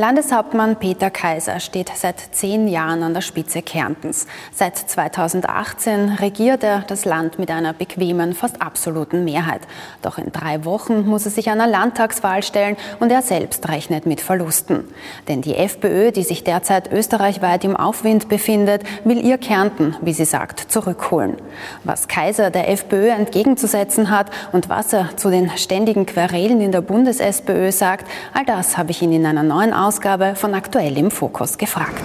Landeshauptmann 0.00 0.76
Peter 0.76 1.10
Kaiser 1.10 1.60
steht 1.60 1.92
seit 1.94 2.18
zehn 2.34 2.68
Jahren 2.68 3.02
an 3.02 3.12
der 3.12 3.20
Spitze 3.20 3.60
Kärntens. 3.60 4.26
Seit 4.50 4.78
2018 4.78 6.16
regiert 6.20 6.64
er 6.64 6.84
das 6.86 7.04
Land 7.04 7.38
mit 7.38 7.50
einer 7.50 7.74
bequemen, 7.74 8.32
fast 8.32 8.62
absoluten 8.62 9.24
Mehrheit. 9.24 9.60
Doch 10.00 10.16
in 10.16 10.32
drei 10.32 10.64
Wochen 10.64 11.06
muss 11.06 11.26
er 11.26 11.30
sich 11.30 11.50
einer 11.50 11.66
Landtagswahl 11.66 12.42
stellen 12.42 12.78
und 12.98 13.12
er 13.12 13.20
selbst 13.20 13.68
rechnet 13.68 14.06
mit 14.06 14.22
Verlusten. 14.22 14.84
Denn 15.28 15.42
die 15.42 15.54
FPÖ, 15.54 16.12
die 16.12 16.22
sich 16.22 16.44
derzeit 16.44 16.90
österreichweit 16.90 17.62
im 17.64 17.76
Aufwind 17.76 18.30
befindet, 18.30 18.84
will 19.04 19.22
ihr 19.22 19.36
Kärnten, 19.36 19.96
wie 20.00 20.14
sie 20.14 20.24
sagt, 20.24 20.72
zurückholen. 20.72 21.36
Was 21.84 22.08
Kaiser 22.08 22.48
der 22.48 22.70
FPÖ 22.70 23.10
entgegenzusetzen 23.10 24.08
hat 24.08 24.30
und 24.52 24.70
was 24.70 24.94
er 24.94 25.14
zu 25.18 25.28
den 25.28 25.50
ständigen 25.58 26.06
Querelen 26.06 26.62
in 26.62 26.72
der 26.72 26.80
Bundes-SPÖ 26.80 27.70
sagt, 27.70 28.06
all 28.32 28.46
das 28.46 28.78
habe 28.78 28.92
ich 28.92 29.02
ihn 29.02 29.12
in 29.12 29.26
einer 29.26 29.42
neuen 29.42 29.74
Ausgabe 29.74 29.89
Ausgabe 29.90 30.36
von 30.36 30.54
Aktuell 30.54 30.96
im 30.98 31.10
Fokus 31.10 31.58
gefragt. 31.58 32.00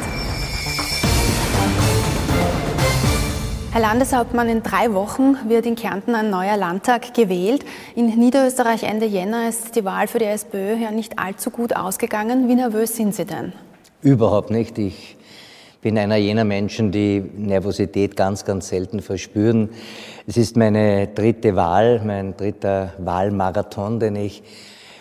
Herr 3.72 3.80
Landeshauptmann, 3.80 4.50
in 4.50 4.64
drei 4.64 4.92
Wochen 4.96 5.38
wird 5.48 5.68
in 5.68 5.76
Kärnten 5.76 6.16
ein 6.16 6.32
neuer 6.32 6.58
Landtag 6.58 7.14
gewählt. 7.14 7.64
In 7.96 8.08
Niederösterreich 8.08 8.82
Ende 8.82 9.06
Jänner 9.06 9.48
ist 9.48 9.76
die 9.76 9.86
Wahl 9.86 10.08
für 10.08 10.18
die 10.18 10.26
SPÖ 10.26 10.78
ja 10.78 10.90
nicht 10.90 11.20
allzu 11.20 11.52
gut 11.52 11.76
ausgegangen. 11.76 12.50
Wie 12.50 12.56
nervös 12.56 12.96
sind 12.96 13.14
Sie 13.14 13.26
denn? 13.26 13.54
Überhaupt 14.02 14.50
nicht. 14.50 14.80
Ich 14.80 15.16
bin 15.82 15.96
einer 16.00 16.16
jener 16.16 16.44
Menschen, 16.44 16.92
die 16.92 17.20
Nervosität 17.38 18.16
ganz, 18.16 18.46
ganz 18.46 18.70
selten 18.70 19.00
verspüren. 19.04 19.70
Es 20.26 20.38
ist 20.38 20.58
meine 20.58 21.06
dritte 21.06 21.56
Wahl, 21.56 22.02
mein 22.04 22.36
dritter 22.36 22.94
Wahlmarathon, 22.98 24.00
den 24.00 24.16
ich 24.16 24.42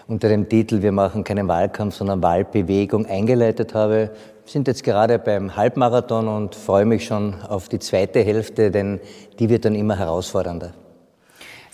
unter 0.07 0.29
dem 0.29 0.49
Titel 0.49 0.83
Wir 0.83 0.93
machen 0.93 1.25
keinen 1.25 1.49
Wahlkampf, 1.49 1.97
sondern 1.97 2.23
Wahlbewegung 2.23 3.07
eingeleitet 3.07 3.75
habe. 3.75 4.11
Wir 4.45 4.51
sind 4.51 4.69
jetzt 4.69 4.85
gerade 4.85 5.19
beim 5.19 5.57
Halbmarathon 5.57 6.29
und 6.29 6.55
freue 6.55 6.85
mich 6.85 7.07
schon 7.07 7.41
auf 7.43 7.69
die 7.69 7.79
zweite 7.79 8.21
Hälfte, 8.21 8.71
denn 8.71 9.01
die 9.39 9.49
wird 9.49 9.65
dann 9.65 9.75
immer 9.75 9.99
herausfordernder. 9.99 10.75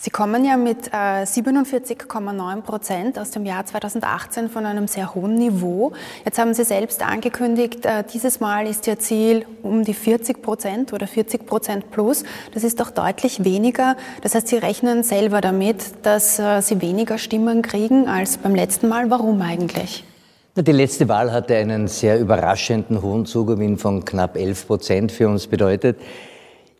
Sie 0.03 0.09
kommen 0.09 0.43
ja 0.43 0.57
mit 0.57 0.89
47,9 0.89 2.57
äh, 2.57 2.61
Prozent 2.63 3.19
aus 3.19 3.29
dem 3.29 3.45
Jahr 3.45 3.67
2018 3.67 4.49
von 4.49 4.65
einem 4.65 4.87
sehr 4.87 5.13
hohen 5.13 5.35
Niveau. 5.35 5.91
Jetzt 6.25 6.39
haben 6.39 6.55
Sie 6.55 6.63
selbst 6.63 7.05
angekündigt, 7.07 7.85
äh, 7.85 8.03
dieses 8.11 8.39
Mal 8.39 8.65
ist 8.65 8.87
Ihr 8.87 8.97
Ziel 8.97 9.45
um 9.61 9.83
die 9.83 9.93
40 9.93 10.41
Prozent 10.41 10.91
oder 10.91 11.05
40 11.05 11.45
Prozent 11.45 11.91
plus. 11.91 12.23
Das 12.51 12.63
ist 12.63 12.79
doch 12.79 12.89
deutlich 12.89 13.43
weniger. 13.43 13.95
Das 14.23 14.33
heißt, 14.33 14.47
Sie 14.47 14.57
rechnen 14.57 15.03
selber 15.03 15.39
damit, 15.39 15.93
dass 16.01 16.39
äh, 16.39 16.61
Sie 16.61 16.81
weniger 16.81 17.19
Stimmen 17.19 17.61
kriegen 17.61 18.07
als 18.07 18.37
beim 18.37 18.55
letzten 18.55 18.89
Mal. 18.89 19.11
Warum 19.11 19.39
eigentlich? 19.43 20.03
Die 20.55 20.71
letzte 20.71 21.09
Wahl 21.09 21.31
hatte 21.31 21.55
einen 21.55 21.87
sehr 21.87 22.19
überraschenden 22.19 23.03
hohen 23.03 23.27
Zugewinn 23.27 23.77
von 23.77 24.03
knapp 24.03 24.35
11 24.35 24.65
Prozent 24.65 25.11
für 25.11 25.29
uns 25.29 25.45
bedeutet. 25.45 25.99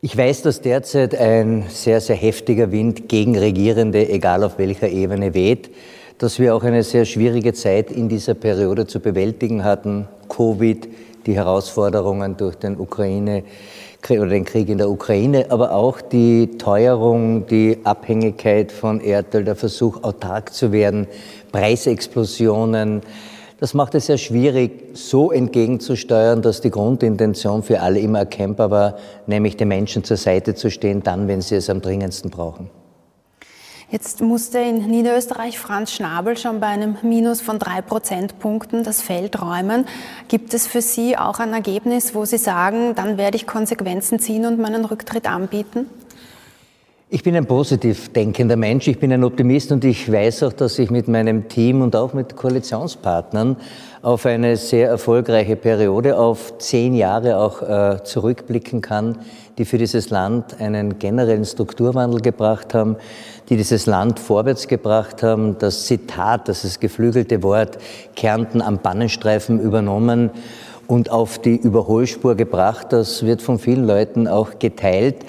Ich 0.03 0.17
weiß, 0.17 0.41
dass 0.41 0.61
derzeit 0.61 1.13
ein 1.13 1.65
sehr, 1.69 2.01
sehr 2.01 2.15
heftiger 2.15 2.71
Wind 2.71 3.07
gegen 3.07 3.37
Regierende, 3.37 4.09
egal 4.09 4.43
auf 4.43 4.57
welcher 4.57 4.89
Ebene, 4.89 5.35
weht, 5.35 5.69
dass 6.17 6.39
wir 6.39 6.55
auch 6.55 6.63
eine 6.63 6.81
sehr 6.81 7.05
schwierige 7.05 7.53
Zeit 7.53 7.91
in 7.91 8.09
dieser 8.09 8.33
Periode 8.33 8.87
zu 8.87 8.99
bewältigen 8.99 9.63
hatten. 9.63 10.07
Covid, 10.27 10.89
die 11.27 11.35
Herausforderungen 11.35 12.35
durch 12.35 12.55
den 12.55 12.79
Ukraine 12.79 13.43
oder 14.09 14.25
den 14.25 14.43
Krieg 14.43 14.69
in 14.69 14.79
der 14.79 14.89
Ukraine, 14.89 15.45
aber 15.51 15.75
auch 15.75 16.01
die 16.01 16.57
Teuerung, 16.57 17.45
die 17.45 17.77
Abhängigkeit 17.83 18.71
von 18.71 19.01
Erdöl, 19.01 19.43
der 19.43 19.55
Versuch, 19.55 20.01
autark 20.01 20.51
zu 20.51 20.71
werden, 20.71 21.05
Preisexplosionen, 21.51 23.03
das 23.61 23.75
macht 23.75 23.93
es 23.93 24.07
sehr 24.07 24.17
schwierig, 24.17 24.97
so 24.97 25.31
entgegenzusteuern, 25.31 26.41
dass 26.41 26.61
die 26.61 26.71
Grundintention 26.71 27.61
für 27.61 27.79
alle 27.81 27.99
immer 27.99 28.17
erkennbar 28.17 28.71
war, 28.71 28.97
nämlich 29.27 29.55
den 29.55 29.67
Menschen 29.67 30.03
zur 30.03 30.17
Seite 30.17 30.55
zu 30.55 30.71
stehen, 30.71 31.03
dann, 31.03 31.27
wenn 31.27 31.41
sie 31.41 31.55
es 31.55 31.69
am 31.69 31.79
dringendsten 31.79 32.31
brauchen. 32.31 32.71
Jetzt 33.91 34.19
musste 34.21 34.57
in 34.57 34.89
Niederösterreich 34.89 35.59
Franz 35.59 35.91
Schnabel 35.91 36.37
schon 36.37 36.59
bei 36.59 36.67
einem 36.67 36.97
Minus 37.03 37.41
von 37.41 37.59
drei 37.59 37.83
Prozentpunkten 37.83 38.83
das 38.83 39.03
Feld 39.03 39.39
räumen. 39.39 39.85
Gibt 40.27 40.55
es 40.55 40.65
für 40.65 40.81
Sie 40.81 41.15
auch 41.15 41.37
ein 41.37 41.53
Ergebnis, 41.53 42.15
wo 42.15 42.25
Sie 42.25 42.39
sagen, 42.39 42.95
dann 42.95 43.19
werde 43.19 43.37
ich 43.37 43.45
Konsequenzen 43.45 44.17
ziehen 44.17 44.47
und 44.47 44.59
meinen 44.59 44.85
Rücktritt 44.85 45.29
anbieten? 45.29 45.85
Ich 47.13 47.23
bin 47.23 47.35
ein 47.35 47.45
positiv 47.45 48.13
denkender 48.13 48.55
Mensch, 48.55 48.87
ich 48.87 48.97
bin 48.97 49.11
ein 49.11 49.25
Optimist 49.25 49.73
und 49.73 49.83
ich 49.83 50.09
weiß 50.09 50.43
auch, 50.43 50.53
dass 50.53 50.79
ich 50.79 50.89
mit 50.89 51.09
meinem 51.09 51.49
Team 51.49 51.81
und 51.81 51.93
auch 51.93 52.13
mit 52.13 52.37
Koalitionspartnern 52.37 53.57
auf 54.01 54.25
eine 54.25 54.55
sehr 54.55 54.87
erfolgreiche 54.87 55.57
Periode, 55.57 56.17
auf 56.17 56.57
zehn 56.59 56.93
Jahre 56.93 57.35
auch 57.35 57.63
äh, 57.63 58.01
zurückblicken 58.05 58.79
kann, 58.79 59.17
die 59.57 59.65
für 59.65 59.77
dieses 59.77 60.09
Land 60.09 60.61
einen 60.61 60.99
generellen 60.99 61.43
Strukturwandel 61.43 62.21
gebracht 62.21 62.73
haben, 62.73 62.95
die 63.49 63.57
dieses 63.57 63.87
Land 63.87 64.17
vorwärts 64.17 64.69
gebracht 64.69 65.21
haben. 65.21 65.57
Das 65.59 65.87
Zitat, 65.87 66.47
das 66.47 66.63
ist 66.63 66.79
geflügelte 66.79 67.43
Wort, 67.43 67.77
Kärnten 68.15 68.61
am 68.61 68.77
Bannenstreifen 68.77 69.59
übernommen 69.59 70.29
und 70.87 71.11
auf 71.11 71.39
die 71.39 71.57
Überholspur 71.57 72.35
gebracht. 72.35 72.93
Das 72.93 73.25
wird 73.25 73.41
von 73.41 73.59
vielen 73.59 73.85
Leuten 73.85 74.29
auch 74.29 74.59
geteilt. 74.59 75.25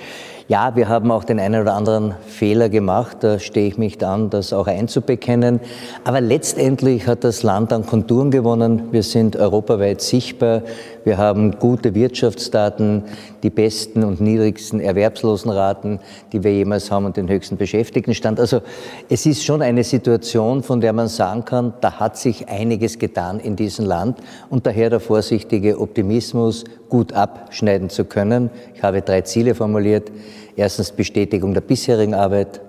Ja, 0.49 0.75
wir 0.75 0.89
haben 0.89 1.11
auch 1.11 1.25
den 1.25 1.39
einen 1.39 1.63
oder 1.63 1.75
anderen 1.75 2.15
Fehler 2.27 2.69
gemacht, 2.69 3.19
da 3.21 3.39
stehe 3.39 3.69
ich 3.69 3.79
mich 3.79 4.05
an, 4.05 4.29
das 4.29 4.53
auch 4.53 4.67
einzubekennen. 4.67 5.61
Aber 6.05 6.21
letztendlich 6.21 7.07
hat 7.07 7.23
das 7.23 7.43
Land 7.43 7.73
an 7.73 7.87
Konturen 7.87 8.31
gewonnen. 8.31 8.89
Wir 8.91 9.05
sind 9.05 9.37
europaweit 9.37 10.01
sichtbar. 10.01 10.63
Wir 11.05 11.19
haben 11.19 11.59
gute 11.59 11.95
Wirtschaftsdaten, 11.95 13.05
die 13.43 13.51
besten 13.51 14.05
und 14.05 14.21
niedrigsten 14.21 14.79
Erwerbslosenraten, 14.79 15.99
die 16.33 16.45
wir 16.45 16.53
jemals 16.53 16.91
haben 16.91 17.07
und 17.07 17.17
den 17.17 17.29
höchsten 17.29 17.57
Beschäftigtenstand. 17.57 18.39
Also 18.39 18.61
es 19.09 19.27
ist 19.27 19.45
schon 19.45 19.63
eine 19.63 19.83
Situation, 19.83 20.63
von 20.63 20.81
der 20.81 20.93
man 20.93 21.09
sagen 21.09 21.45
kann, 21.45 21.75
da 21.81 21.99
hat 21.99 22.17
sich 22.17 22.49
einiges 22.49 22.99
getan 22.99 23.41
in 23.41 23.57
diesem 23.57 23.87
Land 23.87 24.19
und 24.49 24.67
daher 24.67 24.91
der 24.91 25.01
vorsichtige 25.01 25.81
Optimismus, 25.81 26.65
gut 26.89 27.15
abschneiden 27.15 27.89
zu 27.89 28.05
können. 28.05 28.51
Ich 28.75 28.83
habe 28.83 29.03
drei 29.03 29.23
Ziele 29.23 29.55
formuliert. 29.55 30.13
Erstens 30.57 30.93
Bestätigung 30.93 31.55
der 31.55 31.63
bisherigen 31.63 32.15
Arbeit. 32.15 32.61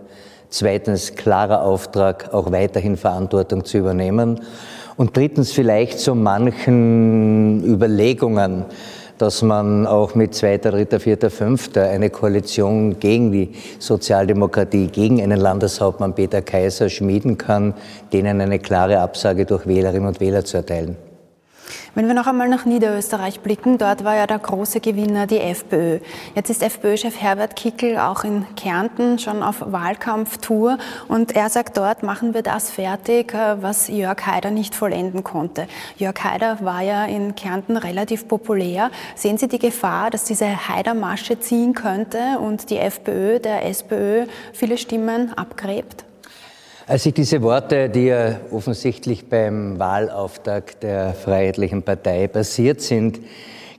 Zweitens 0.50 1.16
klarer 1.16 1.64
Auftrag, 1.64 2.34
auch 2.34 2.52
weiterhin 2.52 2.96
Verantwortung 2.96 3.66
zu 3.66 3.80
übernehmen. 3.80 4.40
Und 4.96 5.18
drittens 5.18 5.52
vielleicht 5.52 6.00
so 6.00 6.16
manchen 6.16 7.64
Überlegungen, 7.66 8.66
dass 9.18 9.42
man 9.42 9.88
auch 9.88 10.16
mit 10.16 10.34
zweiter, 10.34 10.72
dritter, 10.72 11.00
vierter, 11.00 11.30
fünfter 11.30 11.90
eine 11.90 12.10
Koalition 12.10 13.00
gegen 13.00 13.32
die 13.32 13.54
Sozialdemokratie, 13.80 14.88
gegen 14.88 15.22
einen 15.22 15.40
Landeshauptmann 15.40 16.16
Peter 16.16 16.42
Kaiser 16.42 16.90
schmieden 16.90 17.38
kann, 17.38 17.74
denen 18.12 18.42
eine 18.42 18.60
klare 18.60 19.00
Absage 19.00 19.46
durch 19.46 19.68
Wählerinnen 19.68 20.08
und 20.08 20.20
Wähler 20.20 20.44
zu 20.44 20.58
erteilen. 20.58 20.98
Wenn 21.96 22.08
wir 22.08 22.14
noch 22.14 22.28
einmal 22.28 22.48
nach 22.48 22.66
Niederösterreich 22.66 23.42
blicken, 23.42 23.78
dort 23.78 24.04
war 24.04 24.16
ja 24.16 24.28
der 24.28 24.40
große 24.40 24.80
Gewinner 24.80 25.28
die 25.28 25.40
FPÖ. 25.40 26.00
Jetzt 26.36 26.50
ist 26.50 26.64
FPÖ-Chef 26.64 27.22
Herbert 27.22 27.56
Kickel 27.56 27.98
auch 27.98 28.24
in 28.24 28.46
Kärnten 28.56 29.20
schon 29.20 29.44
auf 29.44 29.58
Wahlkampftour 29.60 30.78
und 31.08 31.36
er 31.36 31.50
sagt, 31.50 31.78
dort 31.78 32.04
machen 32.04 32.34
wir 32.34 32.42
das 32.42 32.72
fertig, 32.72 33.34
äh, 33.34 33.62
was 33.62 33.88
Jörg 33.88 34.26
Haider 34.26 34.52
nicht 34.52 34.76
vollenden 34.76 35.24
konnte. 35.24 35.68
Jörg 35.98 36.24
Haider 36.24 36.58
war 36.62 36.82
ja 36.82 37.06
in 37.06 37.36
Kärnten 37.36 37.78
relativ 37.78 38.28
populär. 38.28 38.92
Sehen 39.16 39.38
Sie 39.38 39.48
die 39.48 39.60
Gefahr, 39.60 40.10
dass 40.10 40.24
diese 40.24 40.68
Haider-Masche 40.68 41.40
ziehen 41.40 41.74
könnte 41.74 42.40
und 42.40 42.70
die 42.70 42.78
FPÖ 42.78 43.40
der 43.40 43.66
SPÖ 43.66 44.26
viele 44.54 44.78
Stimmen 44.78 45.34
abgräbt? 45.34 46.06
Als 46.86 47.06
ich 47.06 47.14
diese 47.14 47.42
Worte, 47.42 47.88
die 47.88 48.08
ja 48.08 48.42
offensichtlich 48.52 49.30
beim 49.30 49.80
Wahlauftakt 49.80 50.84
der 50.84 51.14
Freiheitlichen 51.14 51.84
Partei 51.84 52.28
basiert 52.28 52.82
sind, 52.82 53.22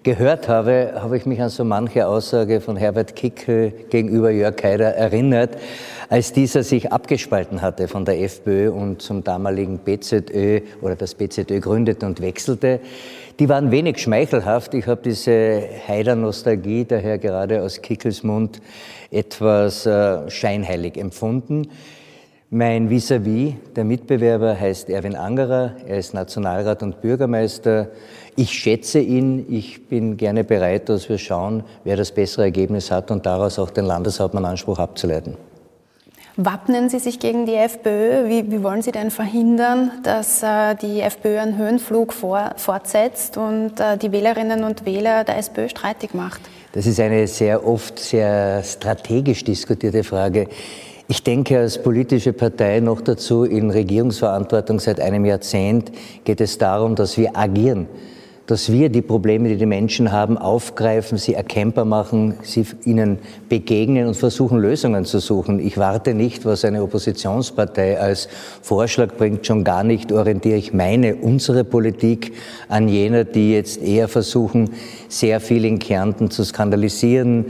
gehört 0.03 0.49
habe, 0.49 0.95
habe 0.97 1.19
ich 1.19 1.27
mich 1.27 1.43
an 1.43 1.51
so 1.51 1.65
manche 1.65 2.07
Aussage 2.07 2.63
von 2.63 2.77
Herbert 2.79 3.15
Kickel 3.15 3.75
gegenüber 3.91 4.31
Jörg 4.31 4.57
Haider 4.63 4.95
erinnert, 4.95 5.59
als 6.09 6.33
dieser 6.33 6.63
sich 6.63 6.93
abgespalten 6.93 7.61
hatte 7.61 7.89
von 7.89 8.07
der 8.07 8.23
FPÖ 8.23 8.71
und 8.71 9.03
zum 9.03 9.23
damaligen 9.23 9.81
BZÖ 9.81 10.63
oder 10.81 10.97
das 10.97 11.15
BZÖ 11.15 11.61
gründete 11.61 12.07
und 12.07 12.23
wechselte. 12.23 12.81
Die 13.39 13.51
waren 13.51 13.71
wenig 13.71 13.99
schmeichelhaft. 13.99 14.73
Ich 14.73 14.87
habe 14.87 15.03
diese 15.05 15.63
Haider-Nostalgie 15.87 16.87
daher 16.87 17.19
gerade 17.19 17.63
aus 17.63 17.83
Kickels 17.83 18.23
Mund 18.23 18.63
etwas 19.11 19.85
äh, 19.85 20.31
scheinheilig 20.31 20.97
empfunden. 20.97 21.69
Mein 22.57 22.89
Vis-à-vis, 22.89 23.51
-vis, 23.51 23.55
der 23.75 23.83
Mitbewerber, 23.83 24.57
heißt 24.57 24.89
Erwin 24.89 25.17
Angerer. 25.17 25.73
Er 25.89 25.99
ist 25.99 26.15
Nationalrat 26.15 26.85
und 26.85 27.01
Bürgermeister. 27.01 27.89
Ich 28.37 28.53
schätze 28.53 29.01
ihn. 29.01 29.45
Ich 29.49 29.89
bin 29.89 30.17
gerne 30.17 30.45
bereit, 30.45 30.89
dass 30.89 31.09
wir 31.09 31.19
schauen, 31.19 31.65
wer 31.83 31.97
das 31.97 32.13
bessere 32.13 32.45
Ergebnis 32.45 32.93
hat 32.93 33.11
und 33.11 33.27
daraus 33.27 33.59
auch 33.59 33.71
den 33.71 33.87
Landeshauptmann 33.87 34.45
Anspruch 34.45 34.79
abzuleiten. 34.79 35.37
Wappnen 36.37 36.89
Sie 36.89 37.01
sich 37.01 37.19
gegen 37.19 37.45
die 37.45 37.57
FPÖ? 37.57 38.29
Wie, 38.29 38.49
wie 38.49 38.63
wollen 38.63 38.83
Sie 38.83 38.93
denn 38.93 39.11
verhindern, 39.11 39.91
dass 40.05 40.45
äh, 40.45 40.77
die 40.77 41.01
FPÖ 41.01 41.41
einen 41.41 41.59
Höhenflug 41.59 42.13
vor, 42.13 42.53
fortsetzt 42.57 43.37
und 43.37 43.81
äh, 43.81 43.99
die 43.99 44.13
Wählerinnen 44.13 44.63
und 44.63 44.87
Wähler 44.87 45.25
der 45.25 45.39
SPÖ 45.39 45.69
streitig 45.69 46.15
macht? 46.15 46.41
Das 46.71 46.87
ist 46.87 47.01
eine 47.01 47.27
sehr 47.27 47.67
oft 47.67 47.99
sehr 47.99 48.63
strategisch 48.63 49.43
diskutierte 49.43 50.05
Frage. 50.05 50.47
Ich 51.07 51.23
denke, 51.23 51.59
als 51.59 51.83
politische 51.83 52.33
Partei 52.33 52.81
noch 52.81 53.03
dazu 53.03 53.45
in 53.45 53.71
Regierungsverantwortung 53.71 54.81
seit 54.81 55.01
einem 55.01 55.27
Jahrzehnt 55.27 55.93
geht 56.25 56.41
es 56.41 56.57
darum, 56.57 56.95
dass 56.95 57.19
wir 57.19 57.37
agieren 57.37 57.87
dass 58.47 58.71
wir 58.71 58.91
die 58.91 59.01
Probleme, 59.01 59.49
die 59.49 59.57
die 59.57 59.67
Menschen 59.67 60.13
haben, 60.13 60.37
aufgreifen, 60.37 61.17
sie 61.17 61.33
erkennbar 61.33 61.87
machen, 61.87 62.35
sie 62.43 62.67
ihnen 62.85 63.19
begegnen 63.49 64.07
und 64.07 64.17
versuchen, 64.17 64.59
Lösungen 64.59 65.07
zu 65.07 65.19
suchen. 65.19 65.61
Ich 65.61 65.79
warte 65.79 66.13
nicht, 66.13 66.45
was 66.45 66.65
eine 66.65 66.83
Oppositionspartei 66.83 67.99
als 67.99 68.29
Vorschlag 68.61 69.15
bringt, 69.17 69.47
schon 69.47 69.65
gar 69.65 69.83
nicht 69.83 70.13
orientiere 70.13 70.57
ich 70.57 70.75
meine, 70.75 71.17
unsere 71.17 71.65
Politik 71.65 72.33
an 72.69 72.89
jener, 72.89 73.25
die 73.25 73.53
jetzt 73.53 73.83
eher 73.83 74.09
versuchen, 74.09 74.71
sehr 75.09 75.41
viel 75.41 75.65
in 75.65 75.79
Kärnten 75.79 76.31
zu 76.31 76.45
skandalisieren, 76.45 77.47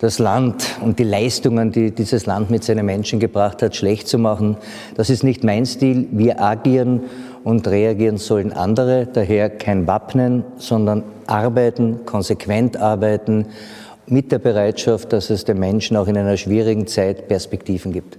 das 0.00 0.18
Land 0.18 0.78
und 0.80 0.98
die 0.98 1.04
Leistungen, 1.04 1.72
die 1.72 1.90
dieses 1.90 2.24
Land 2.24 2.50
mit 2.50 2.64
seinen 2.64 2.86
Menschen 2.86 3.20
gebracht 3.20 3.62
hat, 3.62 3.76
schlecht 3.76 4.08
zu 4.08 4.18
machen. 4.18 4.56
Das 4.94 5.10
ist 5.10 5.22
nicht 5.22 5.44
mein 5.44 5.66
Stil. 5.66 6.08
Wir 6.10 6.40
agieren 6.40 7.02
und 7.44 7.66
reagieren 7.66 8.18
sollen 8.18 8.52
andere. 8.52 9.06
Daher 9.06 9.50
kein 9.50 9.86
Wappnen, 9.86 10.44
sondern 10.56 11.04
arbeiten, 11.26 12.04
konsequent 12.06 12.76
arbeiten, 12.76 13.46
mit 14.06 14.32
der 14.32 14.38
Bereitschaft, 14.38 15.12
dass 15.12 15.30
es 15.30 15.44
den 15.44 15.58
Menschen 15.58 15.96
auch 15.96 16.08
in 16.08 16.16
einer 16.16 16.36
schwierigen 16.36 16.86
Zeit 16.86 17.28
Perspektiven 17.28 17.92
gibt. 17.92 18.18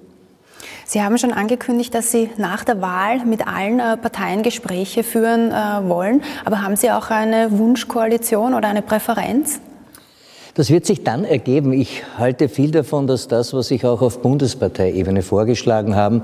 Sie 0.85 1.01
haben 1.01 1.17
schon 1.17 1.31
angekündigt, 1.31 1.93
dass 1.93 2.11
Sie 2.11 2.29
nach 2.37 2.63
der 2.65 2.81
Wahl 2.81 3.25
mit 3.25 3.47
allen 3.47 3.79
äh, 3.79 3.95
Parteien 3.95 4.43
Gespräche 4.43 5.03
führen 5.03 5.51
äh, 5.51 5.87
wollen. 5.87 6.21
Aber 6.43 6.61
haben 6.61 6.75
Sie 6.75 6.91
auch 6.91 7.09
eine 7.09 7.57
Wunschkoalition 7.57 8.53
oder 8.53 8.67
eine 8.67 8.81
Präferenz? 8.81 9.61
Das 10.53 10.69
wird 10.69 10.85
sich 10.85 11.05
dann 11.05 11.23
ergeben. 11.23 11.71
Ich 11.71 12.03
halte 12.17 12.49
viel 12.49 12.71
davon, 12.71 13.07
dass 13.07 13.29
das, 13.29 13.53
was 13.53 13.71
ich 13.71 13.85
auch 13.85 14.01
auf 14.01 14.21
Bundesparteiebene 14.21 15.21
vorgeschlagen 15.21 15.95
haben, 15.95 16.23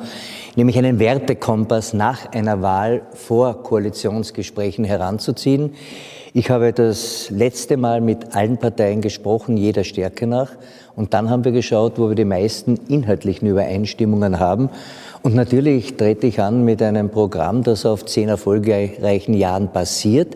nämlich 0.57 0.77
einen 0.77 0.99
Wertekompass 0.99 1.93
nach 1.93 2.33
einer 2.33 2.61
Wahl 2.61 3.03
vor 3.13 3.63
Koalitionsgesprächen 3.63 4.83
heranzuziehen. 4.83 5.75
Ich 6.33 6.49
habe 6.49 6.73
das 6.73 7.29
letzte 7.29 7.77
Mal 7.77 8.01
mit 8.01 8.35
allen 8.35 8.57
Parteien 8.57 8.99
gesprochen, 8.99 9.55
jeder 9.55 9.85
Stärke 9.85 10.27
nach. 10.27 10.51
Und 10.93 11.13
dann 11.13 11.29
haben 11.29 11.45
wir 11.45 11.53
geschaut, 11.53 11.97
wo 11.97 12.09
wir 12.09 12.15
die 12.15 12.25
meisten 12.25 12.77
inhaltlichen 12.89 13.47
Übereinstimmungen 13.47 14.41
haben. 14.41 14.69
Und 15.21 15.35
natürlich 15.35 15.95
trete 15.95 16.27
ich 16.27 16.41
an 16.41 16.65
mit 16.65 16.81
einem 16.81 17.09
Programm, 17.09 17.63
das 17.63 17.85
auf 17.85 18.05
zehn 18.05 18.27
erfolgreichen 18.27 19.33
Jahren 19.33 19.71
basiert 19.71 20.35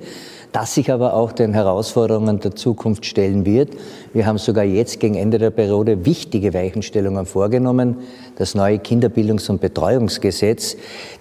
das 0.51 0.73
sich 0.73 0.91
aber 0.91 1.13
auch 1.13 1.31
den 1.31 1.53
Herausforderungen 1.53 2.39
der 2.39 2.55
Zukunft 2.55 3.05
stellen 3.05 3.45
wird. 3.45 3.69
Wir 4.13 4.25
haben 4.25 4.37
sogar 4.37 4.63
jetzt 4.63 4.99
gegen 4.99 5.15
Ende 5.15 5.37
der 5.37 5.51
Periode 5.51 6.05
wichtige 6.05 6.53
Weichenstellungen 6.53 7.25
vorgenommen. 7.25 7.97
Das 8.37 8.55
neue 8.55 8.77
Kinderbildungs- 8.77 9.49
und 9.49 9.61
Betreuungsgesetz, 9.61 10.75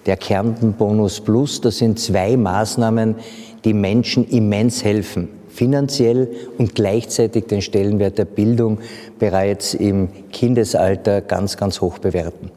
der 0.05 0.17
Kärntenbonus 0.17 1.21
Plus, 1.21 1.61
das 1.61 1.77
sind 1.77 1.99
zwei 1.99 2.35
Maßnahmen, 2.35 3.15
die 3.63 3.73
Menschen 3.73 4.27
immens 4.27 4.83
helfen 4.83 5.29
finanziell 5.51 6.29
und 6.57 6.75
gleichzeitig 6.75 7.45
den 7.45 7.61
Stellenwert 7.61 8.17
der 8.17 8.25
Bildung 8.25 8.79
bereits 9.19 9.73
im 9.73 10.07
Kindesalter 10.31 11.21
ganz, 11.21 11.57
ganz 11.57 11.81
hoch 11.81 11.99
bewerten. 11.99 12.51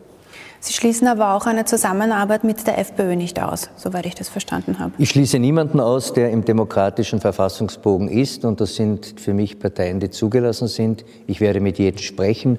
Sie 0.65 0.73
schließen 0.73 1.07
aber 1.09 1.35
auch 1.35 1.45
eine 1.45 1.67
Zusammenarbeit 1.67 2.43
mit 2.43 2.67
der 2.67 2.79
FPÖ 2.79 3.17
nicht 3.17 3.39
aus, 3.39 3.69
soweit 3.77 4.07
ich 4.07 4.15
das 4.15 4.31
verstanden 4.31 4.79
habe. 4.79 4.93
Ich 4.97 5.11
schließe 5.11 5.39
niemanden 5.39 5.79
aus, 5.79 6.15
der 6.15 6.31
im 6.31 6.43
demokratischen 6.43 7.21
Verfassungsbogen 7.21 8.09
ist. 8.09 8.47
Und 8.47 8.63
das 8.63 8.75
sind 8.75 9.21
für 9.21 9.35
mich 9.35 9.59
Parteien, 9.59 10.01
die 10.01 10.09
zugelassen 10.09 10.67
sind. 10.67 11.05
Ich 11.27 11.43
werde 11.43 11.61
mit 11.61 11.79
jedem 11.79 11.99
sprechen. 11.99 12.59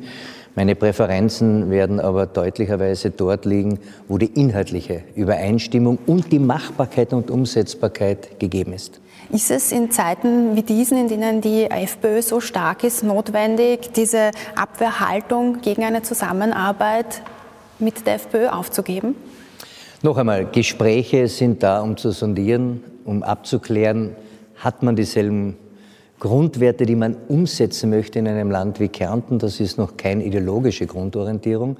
Meine 0.53 0.75
Präferenzen 0.75 1.71
werden 1.71 1.99
aber 1.99 2.27
deutlicherweise 2.27 3.09
dort 3.09 3.45
liegen, 3.45 3.79
wo 4.07 4.19
die 4.19 4.27
inhaltliche 4.39 5.01
Übereinstimmung 5.15 5.97
und 6.05 6.31
die 6.31 6.37
Machbarkeit 6.37 7.11
und 7.11 7.31
Umsetzbarkeit 7.31 8.39
gegeben 8.39 8.73
ist. 8.73 9.01
Ist 9.31 9.49
es 9.49 9.71
in 9.71 9.89
Zeiten 9.89 10.55
wie 10.55 10.61
diesen, 10.61 10.99
in 10.99 11.07
denen 11.07 11.41
die 11.41 11.63
FPÖ 11.71 12.21
so 12.21 12.39
stark 12.39 12.83
ist, 12.83 13.03
notwendig, 13.03 13.93
diese 13.95 14.29
Abwehrhaltung 14.55 15.61
gegen 15.61 15.83
eine 15.83 16.03
Zusammenarbeit 16.03 17.23
mit 17.79 18.05
der 18.05 18.15
FPÖ 18.15 18.47
aufzugeben? 18.49 19.15
Noch 20.01 20.17
einmal, 20.17 20.45
Gespräche 20.45 21.27
sind 21.27 21.63
da, 21.63 21.81
um 21.81 21.97
zu 21.97 22.11
sondieren, 22.11 22.83
um 23.05 23.23
abzuklären, 23.23 24.15
hat 24.55 24.83
man 24.83 24.95
dieselben 24.95 25.57
Grundwerte, 26.19 26.85
die 26.85 26.95
man 26.95 27.17
umsetzen 27.27 27.89
möchte 27.89 28.19
in 28.19 28.27
einem 28.27 28.51
Land 28.51 28.79
wie 28.79 28.87
Kärnten. 28.87 29.39
Das 29.39 29.59
ist 29.59 29.77
noch 29.77 29.97
keine 29.97 30.23
ideologische 30.23 30.85
Grundorientierung. 30.85 31.77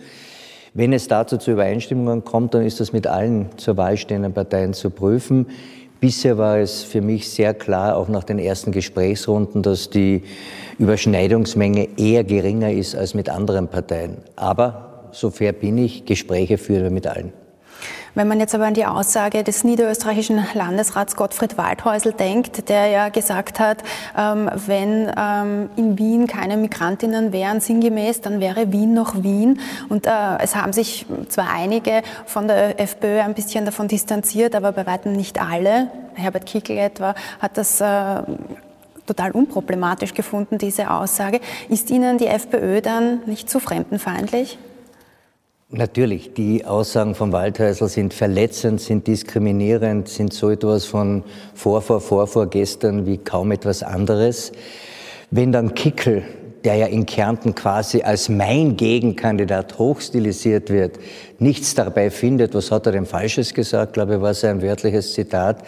Wenn 0.74 0.92
es 0.92 1.08
dazu 1.08 1.38
zu 1.38 1.52
Übereinstimmungen 1.52 2.26
kommt, 2.26 2.54
dann 2.54 2.66
ist 2.66 2.80
das 2.80 2.92
mit 2.92 3.08
allen 3.08 3.48
zur 3.58 3.78
Wahl 3.78 3.96
stehenden 3.96 4.34
Parteien 4.34 4.74
zu 4.74 4.90
prüfen. 4.90 5.48
Bisher 6.02 6.38
war 6.38 6.58
es 6.58 6.84
für 6.84 7.02
mich 7.02 7.30
sehr 7.30 7.54
klar, 7.54 7.96
auch 7.96 8.10
nach 8.10 8.26
den 8.26 8.40
ersten 8.40 8.72
Gesprächsrunden, 8.72 9.64
dass 9.64 9.90
die 9.90 10.24
Überschneidungsmenge 10.78 11.88
eher 11.98 12.26
geringer 12.26 12.72
ist 12.72 12.96
als 12.96 13.14
mit 13.14 13.30
anderen 13.30 13.70
Parteien. 13.70 14.18
Aber 14.36 14.95
so 15.16 15.30
fair 15.30 15.54
bin 15.54 15.78
ich, 15.78 16.06
Gespräche 16.06 16.58
führen 16.58 16.94
mit 16.94 17.08
allen. 17.08 17.34
Wenn 18.16 18.30
man 18.30 18.40
jetzt 18.40 18.56
aber 18.56 18.66
an 18.66 18.74
die 18.74 18.86
Aussage 18.86 19.44
des 19.44 19.66
niederösterreichischen 19.66 20.42
Landesrats 20.54 21.18
Gottfried 21.18 21.58
Waldhäusl 21.58 22.14
denkt, 22.14 22.70
der 22.70 22.88
ja 22.88 23.10
gesagt 23.10 23.60
hat, 23.60 23.84
ähm, 24.18 24.50
wenn 24.68 25.12
ähm, 25.18 25.70
in 25.76 25.98
Wien 26.00 26.26
keine 26.26 26.56
Migrantinnen 26.56 27.34
wären, 27.34 27.60
sinngemäß, 27.60 28.22
dann 28.22 28.40
wäre 28.40 28.72
Wien 28.72 28.94
noch 28.94 29.22
Wien. 29.22 29.60
Und 29.90 30.08
äh, 30.08 30.12
es 30.42 30.56
haben 30.56 30.72
sich 30.72 31.06
zwar 31.28 31.50
einige 31.54 32.04
von 32.26 32.48
der 32.48 32.80
FPÖ 32.80 33.20
ein 33.20 33.34
bisschen 33.34 33.66
davon 33.66 33.90
distanziert, 33.90 34.56
aber 34.56 34.72
bei 34.72 34.86
weitem 34.86 35.12
nicht 35.12 35.42
alle. 35.42 35.90
Herbert 36.14 36.46
Kickl 36.46 36.78
etwa 36.78 37.16
hat 37.42 37.58
das 37.58 37.82
äh, 37.82 38.22
total 39.06 39.32
unproblematisch 39.32 40.14
gefunden, 40.14 40.58
diese 40.58 40.90
Aussage. 40.90 41.42
Ist 41.68 41.90
Ihnen 41.90 42.18
die 42.18 42.28
FPÖ 42.28 42.80
dann 42.80 43.24
nicht 43.26 43.50
zu 43.50 43.60
fremdenfeindlich? 43.60 44.58
Natürlich, 45.72 46.32
die 46.36 46.64
Aussagen 46.64 47.16
von 47.16 47.32
Waldhäusl 47.32 47.88
sind 47.88 48.14
verletzend, 48.14 48.80
sind 48.80 49.08
diskriminierend, 49.08 50.08
sind 50.08 50.32
so 50.32 50.52
etwas 50.52 50.86
von 50.86 51.24
vor, 51.56 51.82
vor, 51.82 52.02
vor, 52.02 52.28
vor 52.28 52.46
gestern 52.48 53.08
wie 53.08 53.18
kaum 53.18 53.52
etwas 53.52 53.82
anderes. 53.82 54.52
Wenn 55.32 55.52
dann 55.52 55.74
Kickel, 55.74 56.22
der 56.64 56.76
ja 56.76 56.86
in 56.86 57.08
Kärnten 57.08 57.56
quasi 57.56 58.04
als 58.04 58.30
mein 58.30 58.78
Gegenkandidat 58.78 59.80
hochstilisiert 59.80 60.70
wird, 60.70 61.00
nichts 61.40 61.74
dabei 61.74 62.12
findet, 62.12 62.54
was 62.54 62.70
hat 62.70 62.86
er 62.86 62.92
denn 62.92 63.08
Falsches 63.08 63.56
gesagt, 63.56 63.94
glaube 63.94 64.16
ich, 64.16 64.22
war 64.22 64.36
sein 64.36 64.62
wörtliches 64.62 65.16
Zitat, 65.16 65.64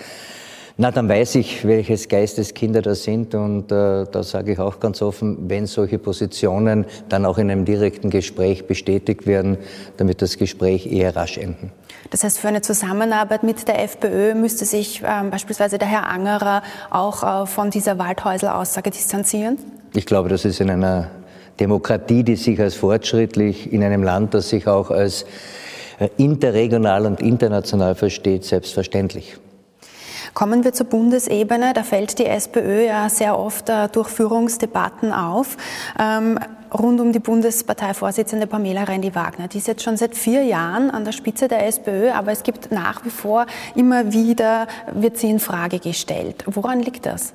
na, 0.79 0.91
dann 0.91 1.09
weiß 1.09 1.35
ich, 1.35 1.65
welches 1.65 2.07
Geisteskinder 2.07 2.83
das 2.83 3.03
sind 3.03 3.33
und 3.33 3.71
äh, 3.71 4.05
da 4.05 4.21
sage 4.21 4.53
ich 4.53 4.59
auch 4.59 4.79
ganz 4.79 5.01
offen, 5.01 5.49
wenn 5.49 5.65
solche 5.65 5.97
Positionen 5.97 6.85
dann 7.09 7.25
auch 7.25 7.39
in 7.39 7.49
einem 7.49 7.65
direkten 7.65 8.11
Gespräch 8.11 8.67
bestätigt 8.67 9.25
werden, 9.25 9.57
damit 9.97 10.21
das 10.21 10.37
Gespräch 10.37 10.85
eher 10.91 11.15
rasch 11.15 11.39
enden. 11.39 11.71
Das 12.11 12.23
heißt, 12.23 12.37
für 12.37 12.47
eine 12.47 12.61
Zusammenarbeit 12.61 13.41
mit 13.41 13.67
der 13.67 13.83
FPÖ 13.83 14.35
müsste 14.35 14.65
sich 14.65 15.01
ähm, 15.03 15.31
beispielsweise 15.31 15.79
der 15.79 15.87
Herr 15.87 16.07
Angerer 16.07 16.61
auch 16.91 17.43
äh, 17.43 17.47
von 17.47 17.71
dieser 17.71 17.97
Waldhäusler-Aussage 17.97 18.91
distanzieren? 18.91 19.57
Ich 19.95 20.05
glaube, 20.05 20.29
das 20.29 20.45
ist 20.45 20.61
in 20.61 20.69
einer 20.69 21.09
Demokratie, 21.59 22.23
die 22.23 22.35
sich 22.35 22.59
als 22.61 22.75
fortschrittlich, 22.75 23.73
in 23.73 23.83
einem 23.83 24.03
Land, 24.03 24.35
das 24.35 24.49
sich 24.49 24.67
auch 24.67 24.91
als 24.91 25.25
äh, 25.97 26.07
interregional 26.17 27.07
und 27.07 27.19
international 27.19 27.95
versteht, 27.95 28.45
selbstverständlich. 28.45 29.37
Kommen 30.37 30.63
wir 30.63 30.71
zur 30.71 30.85
Bundesebene. 30.85 31.73
Da 31.73 31.81
fällt 31.81 32.19
die 32.19 32.27
SPÖ 32.27 32.85
ja 32.85 33.09
sehr 33.09 33.39
oft 33.39 33.69
äh, 33.69 33.87
durch 33.91 34.07
Führungsdebatten 34.07 35.11
auf. 35.11 35.57
Ähm, 35.99 36.37
rund 36.71 37.01
um 37.01 37.11
die 37.11 37.17
Bundesparteivorsitzende 37.17 38.45
Pamela 38.45 38.83
Rendi-Wagner. 38.83 39.47
Die 39.47 39.57
ist 39.57 39.67
jetzt 39.67 39.81
schon 39.81 39.97
seit 39.97 40.13
vier 40.15 40.43
Jahren 40.43 40.91
an 40.91 41.05
der 41.05 41.11
Spitze 41.11 41.47
der 41.47 41.65
SPÖ, 41.65 42.11
aber 42.11 42.31
es 42.33 42.43
gibt 42.43 42.71
nach 42.71 43.03
wie 43.03 43.09
vor 43.09 43.47
immer 43.73 44.13
wieder, 44.13 44.67
wird 44.93 45.17
sie 45.17 45.31
in 45.31 45.39
Frage 45.39 45.79
gestellt. 45.79 46.43
Woran 46.45 46.81
liegt 46.81 47.07
das? 47.07 47.33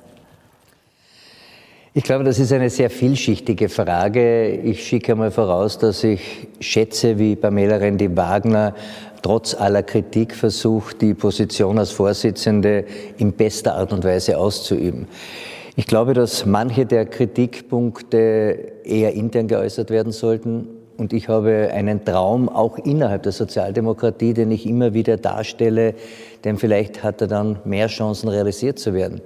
Ich 1.93 2.05
glaube, 2.05 2.23
das 2.23 2.39
ist 2.39 2.53
eine 2.53 2.69
sehr 2.69 2.89
vielschichtige 2.89 3.67
Frage. 3.67 4.47
Ich 4.47 4.87
schicke 4.87 5.11
einmal 5.11 5.31
voraus, 5.31 5.77
dass 5.77 6.05
ich 6.05 6.47
schätze, 6.61 7.19
wie 7.19 7.35
Pamela 7.35 7.75
Rendi-Wagner 7.75 8.73
trotz 9.23 9.55
aller 9.55 9.81
Kritik 9.81 10.35
versucht, 10.35 11.01
die 11.01 11.15
Position 11.15 11.79
als 11.79 11.89
Vorsitzende 11.89 12.85
in 13.17 13.31
bester 13.31 13.73
Art 13.73 13.91
und 13.91 14.03
Weise 14.03 14.37
auszuüben. 14.37 15.07
Ich 15.75 15.87
glaube, 15.87 16.13
dass 16.13 16.45
manche 16.45 16.85
der 16.85 17.07
Kritikpunkte 17.07 18.73
eher 18.83 19.13
intern 19.13 19.47
geäußert 19.47 19.89
werden 19.89 20.11
sollten. 20.11 20.67
und 20.95 21.11
ich 21.11 21.27
habe 21.27 21.71
einen 21.73 22.05
Traum 22.05 22.47
auch 22.47 22.77
innerhalb 22.77 23.23
der 23.23 23.31
Sozialdemokratie, 23.31 24.35
den 24.35 24.51
ich 24.51 24.67
immer 24.67 24.93
wieder 24.93 25.17
darstelle, 25.17 25.95
denn 26.43 26.57
vielleicht 26.57 27.01
hat 27.01 27.19
er 27.21 27.27
dann 27.27 27.57
mehr 27.65 27.87
Chancen 27.87 28.29
realisiert 28.29 28.77
zu 28.77 28.93
werden. 28.93 29.21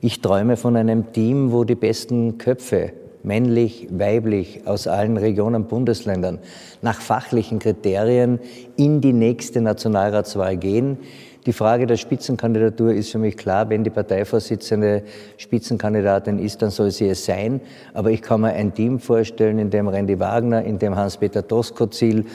Ich 0.00 0.20
träume 0.20 0.56
von 0.56 0.74
einem 0.74 1.12
Team, 1.12 1.52
wo 1.52 1.62
die 1.62 1.76
besten 1.76 2.38
Köpfe, 2.38 2.92
männlich, 3.24 3.88
weiblich, 3.90 4.62
aus 4.66 4.86
allen 4.86 5.16
Regionen, 5.16 5.64
Bundesländern, 5.64 6.38
nach 6.80 7.00
fachlichen 7.00 7.58
Kriterien 7.58 8.40
in 8.76 9.00
die 9.00 9.12
nächste 9.12 9.60
Nationalratswahl 9.60 10.56
gehen. 10.56 10.98
Die 11.44 11.52
Frage 11.52 11.86
der 11.86 11.96
Spitzenkandidatur 11.96 12.92
ist 12.92 13.10
für 13.10 13.18
mich 13.18 13.36
klar. 13.36 13.68
Wenn 13.68 13.82
die 13.82 13.90
Parteivorsitzende 13.90 15.02
Spitzenkandidatin 15.38 16.38
ist, 16.38 16.62
dann 16.62 16.70
soll 16.70 16.92
sie 16.92 17.08
es 17.08 17.24
sein. 17.24 17.60
Aber 17.94 18.12
ich 18.12 18.22
kann 18.22 18.42
mir 18.42 18.52
ein 18.52 18.72
Team 18.72 19.00
vorstellen, 19.00 19.58
in 19.58 19.68
dem 19.68 19.88
Randy 19.88 20.20
Wagner, 20.20 20.62
in 20.62 20.78
dem 20.78 20.94
Hans-Peter 20.94 21.42
Doskozil, 21.42 22.26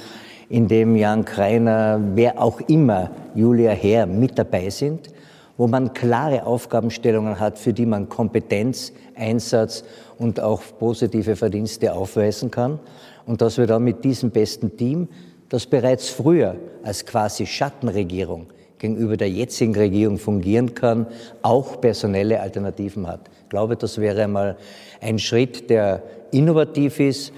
in 0.49 0.67
dem 0.67 0.97
Jan 0.97 1.23
Kreiner, 1.23 2.01
wer 2.15 2.41
auch 2.41 2.59
immer, 2.67 3.11
Julia 3.33 3.71
Herr 3.71 4.07
mit 4.07 4.37
dabei 4.37 4.69
sind, 4.69 5.09
wo 5.55 5.67
man 5.67 5.93
klare 5.93 6.45
Aufgabenstellungen 6.45 7.39
hat, 7.39 7.57
für 7.57 7.71
die 7.71 7.85
man 7.85 8.09
Kompetenz, 8.09 8.91
Einsatz 9.15 9.85
und 10.17 10.39
auch 10.39 10.61
positive 10.79 11.35
Verdienste 11.35 11.93
aufweisen 11.93 12.51
kann. 12.51 12.79
Und 13.25 13.41
dass 13.41 13.57
wir 13.57 13.67
dann 13.67 13.83
mit 13.83 14.03
diesem 14.03 14.31
besten 14.31 14.77
Team, 14.77 15.07
das 15.49 15.65
bereits 15.65 16.09
früher 16.09 16.55
als 16.83 17.05
quasi 17.05 17.45
Schattenregierung 17.45 18.47
gegenüber 18.79 19.17
der 19.17 19.29
jetzigen 19.29 19.75
Regierung 19.75 20.17
fungieren 20.17 20.73
kann, 20.75 21.07
auch 21.41 21.81
personelle 21.81 22.39
Alternativen 22.39 23.07
hat. 23.07 23.21
Ich 23.43 23.49
glaube, 23.49 23.75
das 23.75 23.97
wäre 23.97 24.23
einmal 24.23 24.57
ein 25.01 25.19
Schritt, 25.19 25.69
der 25.69 26.03
innovativ 26.31 26.99
ist, 26.99 27.33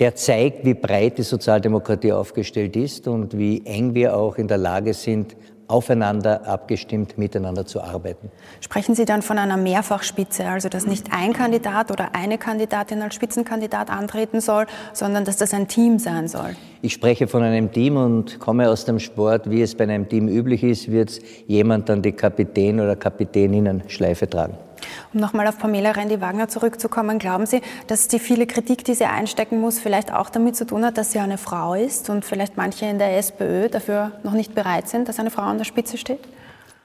der 0.00 0.14
zeigt, 0.14 0.64
wie 0.64 0.74
breit 0.74 1.18
die 1.18 1.22
Sozialdemokratie 1.22 2.12
aufgestellt 2.12 2.74
ist 2.74 3.06
und 3.06 3.36
wie 3.36 3.64
eng 3.66 3.94
wir 3.94 4.16
auch 4.16 4.38
in 4.38 4.48
der 4.48 4.56
Lage 4.56 4.94
sind, 4.94 5.36
aufeinander 5.70 6.46
abgestimmt 6.46 7.18
miteinander 7.18 7.66
zu 7.66 7.80
arbeiten. 7.82 8.30
Sprechen 8.60 8.94
Sie 8.94 9.04
dann 9.04 9.22
von 9.22 9.38
einer 9.38 9.56
Mehrfachspitze, 9.56 10.46
also 10.46 10.68
dass 10.68 10.86
nicht 10.86 11.08
ein 11.12 11.32
Kandidat 11.32 11.90
oder 11.90 12.14
eine 12.14 12.38
Kandidatin 12.38 13.02
als 13.02 13.14
Spitzenkandidat 13.14 13.90
antreten 13.90 14.40
soll, 14.40 14.66
sondern 14.92 15.24
dass 15.24 15.36
das 15.36 15.54
ein 15.54 15.68
Team 15.68 15.98
sein 15.98 16.28
soll? 16.28 16.56
Ich 16.82 16.94
spreche 16.94 17.28
von 17.28 17.42
einem 17.42 17.72
Team 17.72 17.96
und 17.96 18.38
komme 18.38 18.68
aus 18.68 18.84
dem 18.84 18.98
Sport. 18.98 19.50
Wie 19.50 19.62
es 19.62 19.74
bei 19.74 19.84
einem 19.84 20.08
Team 20.08 20.28
üblich 20.28 20.64
ist, 20.64 20.90
wird 20.90 21.20
jemand 21.46 21.88
dann 21.88 22.02
die 22.02 22.12
Kapitän- 22.12 22.80
oder 22.80 22.96
Kapitäninnen-Schleife 22.96 24.28
tragen. 24.28 24.54
Um 25.12 25.20
nochmal 25.20 25.46
auf 25.46 25.58
Pamela 25.58 25.92
Rendi-Wagner 25.92 26.48
zurückzukommen, 26.48 27.18
glauben 27.18 27.46
Sie, 27.46 27.60
dass 27.86 28.08
die 28.08 28.18
viele 28.18 28.46
Kritik, 28.46 28.84
die 28.84 28.94
sie 28.94 29.04
einstecken 29.04 29.60
muss, 29.60 29.78
vielleicht 29.78 30.12
auch 30.12 30.30
damit 30.30 30.56
zu 30.56 30.66
tun 30.66 30.84
hat, 30.84 30.98
dass 30.98 31.12
sie 31.12 31.18
eine 31.18 31.38
Frau 31.38 31.74
ist 31.74 32.10
und 32.10 32.24
vielleicht 32.24 32.56
manche 32.56 32.86
in 32.86 32.98
der 32.98 33.16
SPÖ 33.16 33.68
dafür 33.68 34.12
noch 34.22 34.32
nicht 34.32 34.54
bereit 34.54 34.88
sind, 34.88 35.08
dass 35.08 35.18
eine 35.18 35.30
Frau 35.30 35.42
an 35.42 35.58
der 35.58 35.64
Spitze 35.64 35.96
steht? 35.96 36.20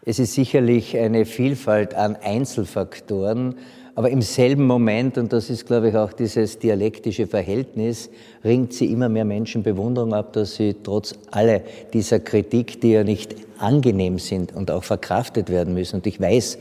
Es 0.06 0.20
ist 0.20 0.34
sicherlich 0.34 0.98
eine 0.98 1.26
Vielfalt 1.26 1.96
an 1.96 2.16
Einzelfaktoren, 2.16 3.56
aber 3.96 4.10
im 4.10 4.22
selben 4.22 4.68
Moment, 4.68 5.18
und 5.18 5.32
das 5.32 5.50
ist, 5.50 5.66
glaube 5.66 5.90
ich, 5.90 5.96
auch 5.96 6.12
dieses 6.12 6.60
dialektische 6.60 7.28
Verhältnis, 7.28 8.10
ringt 8.44 8.74
sie 8.74 8.92
immer 8.92 9.08
mehr 9.08 9.24
Menschen 9.24 9.64
Bewunderung 9.64 10.14
ab, 10.14 10.34
dass 10.34 10.56
sie 10.56 10.76
trotz 10.84 11.16
aller 11.32 11.62
dieser 11.94 12.20
Kritik, 12.20 12.82
die 12.82 12.92
ja 12.92 13.04
nicht 13.06 13.36
angenehm 13.58 14.20
sind 14.20 14.54
und 14.54 14.70
auch 14.70 14.84
verkraftet 14.84 15.50
werden 15.50 15.74
müssen, 15.74 15.96
und 15.96 16.08
ich 16.08 16.20
weiß, 16.20 16.58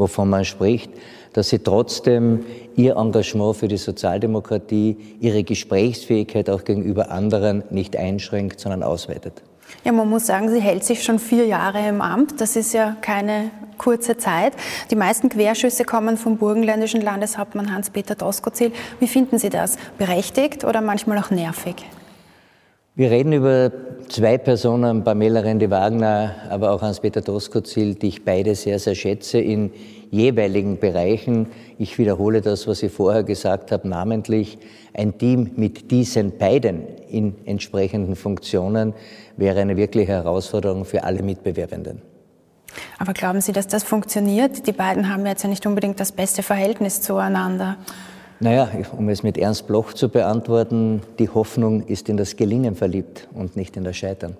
wovon 0.00 0.28
man 0.28 0.44
spricht, 0.44 0.90
dass 1.32 1.50
sie 1.50 1.60
trotzdem 1.60 2.44
ihr 2.74 2.96
Engagement 2.96 3.56
für 3.56 3.68
die 3.68 3.76
Sozialdemokratie, 3.76 4.96
ihre 5.20 5.44
Gesprächsfähigkeit 5.44 6.50
auch 6.50 6.64
gegenüber 6.64 7.10
anderen 7.10 7.62
nicht 7.70 7.96
einschränkt, 7.96 8.58
sondern 8.58 8.82
ausweitet. 8.82 9.42
Ja, 9.84 9.92
man 9.92 10.08
muss 10.10 10.26
sagen, 10.26 10.50
sie 10.50 10.60
hält 10.60 10.82
sich 10.82 11.04
schon 11.04 11.20
vier 11.20 11.46
Jahre 11.46 11.86
im 11.88 12.00
Amt. 12.00 12.40
Das 12.40 12.56
ist 12.56 12.72
ja 12.72 12.96
keine 13.00 13.50
kurze 13.78 14.16
Zeit. 14.16 14.54
Die 14.90 14.96
meisten 14.96 15.28
Querschüsse 15.28 15.84
kommen 15.84 16.16
vom 16.16 16.38
burgenländischen 16.38 17.00
Landeshauptmann 17.00 17.72
Hans-Peter 17.72 18.16
Doskozil. 18.16 18.72
Wie 18.98 19.06
finden 19.06 19.38
Sie 19.38 19.48
das? 19.48 19.76
Berechtigt 19.96 20.64
oder 20.64 20.80
manchmal 20.80 21.18
auch 21.18 21.30
nervig? 21.30 21.76
Wir 22.96 23.10
reden 23.10 23.32
über 23.32 23.70
zwei 24.08 24.36
Personen, 24.36 25.04
Pamela 25.04 25.40
Rendi-Wagner, 25.40 26.34
aber 26.50 26.72
auch 26.72 26.82
Hans-Peter 26.82 27.20
Doskozil, 27.20 27.94
die 27.94 28.08
ich 28.08 28.24
beide 28.24 28.56
sehr, 28.56 28.80
sehr 28.80 28.96
schätze 28.96 29.38
in 29.38 29.70
jeweiligen 30.10 30.78
Bereichen. 30.80 31.46
Ich 31.78 31.98
wiederhole 31.98 32.40
das, 32.40 32.66
was 32.66 32.82
ich 32.82 32.92
vorher 32.92 33.22
gesagt 33.22 33.70
habe, 33.70 33.88
namentlich 33.88 34.58
ein 34.92 35.16
Team 35.18 35.52
mit 35.54 35.92
diesen 35.92 36.36
beiden 36.36 36.82
in 37.08 37.36
entsprechenden 37.46 38.16
Funktionen 38.16 38.92
wäre 39.36 39.60
eine 39.60 39.76
wirkliche 39.76 40.12
Herausforderung 40.12 40.84
für 40.84 41.04
alle 41.04 41.22
Mitbewerbenden. 41.22 42.02
Aber 42.98 43.12
glauben 43.12 43.40
Sie, 43.40 43.52
dass 43.52 43.68
das 43.68 43.84
funktioniert? 43.84 44.66
Die 44.66 44.72
beiden 44.72 45.08
haben 45.08 45.24
jetzt 45.26 45.44
ja 45.44 45.48
nicht 45.48 45.64
unbedingt 45.64 46.00
das 46.00 46.10
beste 46.10 46.42
Verhältnis 46.42 47.00
zueinander. 47.00 47.76
Naja, 48.42 48.70
um 48.96 49.10
es 49.10 49.22
mit 49.22 49.36
Ernst 49.36 49.66
Bloch 49.66 49.92
zu 49.92 50.08
beantworten, 50.08 51.02
die 51.18 51.28
Hoffnung 51.28 51.86
ist 51.86 52.08
in 52.08 52.16
das 52.16 52.36
Gelingen 52.36 52.74
verliebt 52.74 53.28
und 53.34 53.54
nicht 53.54 53.76
in 53.76 53.84
das 53.84 53.98
Scheitern. 53.98 54.34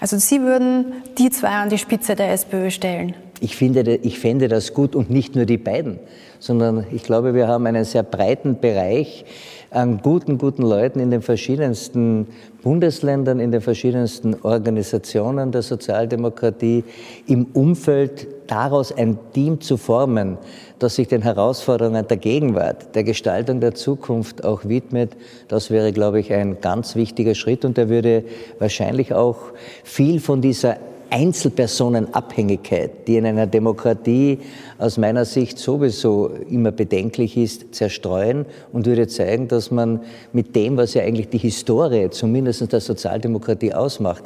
Also 0.00 0.18
Sie 0.18 0.42
würden 0.42 0.92
die 1.16 1.30
zwei 1.30 1.48
an 1.48 1.70
die 1.70 1.78
Spitze 1.78 2.14
der 2.14 2.32
SPÖ 2.32 2.70
stellen? 2.70 3.14
Ich, 3.40 3.56
finde, 3.56 3.96
ich 3.96 4.18
fände 4.18 4.48
das 4.48 4.74
gut 4.74 4.94
und 4.94 5.08
nicht 5.08 5.34
nur 5.34 5.46
die 5.46 5.56
beiden, 5.56 5.98
sondern 6.40 6.84
ich 6.92 7.04
glaube, 7.04 7.32
wir 7.32 7.48
haben 7.48 7.64
einen 7.66 7.84
sehr 7.84 8.02
breiten 8.02 8.60
Bereich 8.60 9.24
an 9.70 10.00
guten, 10.02 10.38
guten 10.38 10.62
Leuten 10.62 11.00
in 11.00 11.10
den 11.10 11.22
verschiedensten 11.22 12.28
Bundesländern, 12.62 13.38
in 13.40 13.52
den 13.52 13.60
verschiedensten 13.60 14.34
Organisationen 14.42 15.52
der 15.52 15.62
Sozialdemokratie, 15.62 16.84
im 17.26 17.46
Umfeld 17.52 18.26
daraus 18.46 18.92
ein 18.92 19.18
Team 19.34 19.60
zu 19.60 19.76
formen, 19.76 20.38
das 20.78 20.94
sich 20.96 21.08
den 21.08 21.22
Herausforderungen 21.22 22.06
der 22.06 22.16
Gegenwart, 22.16 22.94
der 22.94 23.04
Gestaltung 23.04 23.60
der 23.60 23.74
Zukunft 23.74 24.44
auch 24.44 24.64
widmet, 24.64 25.16
das 25.48 25.70
wäre, 25.70 25.92
glaube 25.92 26.20
ich, 26.20 26.32
ein 26.32 26.60
ganz 26.60 26.96
wichtiger 26.96 27.34
Schritt 27.34 27.64
und 27.64 27.76
der 27.76 27.88
würde 27.88 28.24
wahrscheinlich 28.58 29.12
auch 29.12 29.38
viel 29.84 30.20
von 30.20 30.40
dieser 30.40 30.78
Einzelpersonenabhängigkeit, 31.10 33.06
die 33.06 33.16
in 33.16 33.26
einer 33.26 33.46
Demokratie 33.46 34.38
aus 34.78 34.98
meiner 34.98 35.24
Sicht 35.24 35.58
sowieso 35.58 36.30
immer 36.48 36.72
bedenklich 36.72 37.36
ist, 37.36 37.74
zerstreuen 37.74 38.46
und 38.72 38.86
würde 38.86 39.08
zeigen, 39.08 39.48
dass 39.48 39.70
man 39.70 40.00
mit 40.32 40.54
dem, 40.54 40.76
was 40.76 40.94
ja 40.94 41.02
eigentlich 41.02 41.28
die 41.28 41.38
Historie 41.38 42.10
zumindest 42.10 42.72
der 42.72 42.80
Sozialdemokratie 42.80 43.74
ausmacht, 43.74 44.24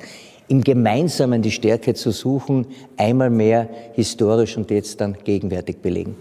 im 0.48 0.62
Gemeinsamen 0.62 1.40
die 1.40 1.50
Stärke 1.50 1.94
zu 1.94 2.10
suchen, 2.10 2.66
einmal 2.96 3.30
mehr 3.30 3.68
historisch 3.94 4.56
und 4.56 4.70
jetzt 4.70 5.00
dann 5.00 5.16
gegenwärtig 5.24 5.78
belegen. 5.78 6.16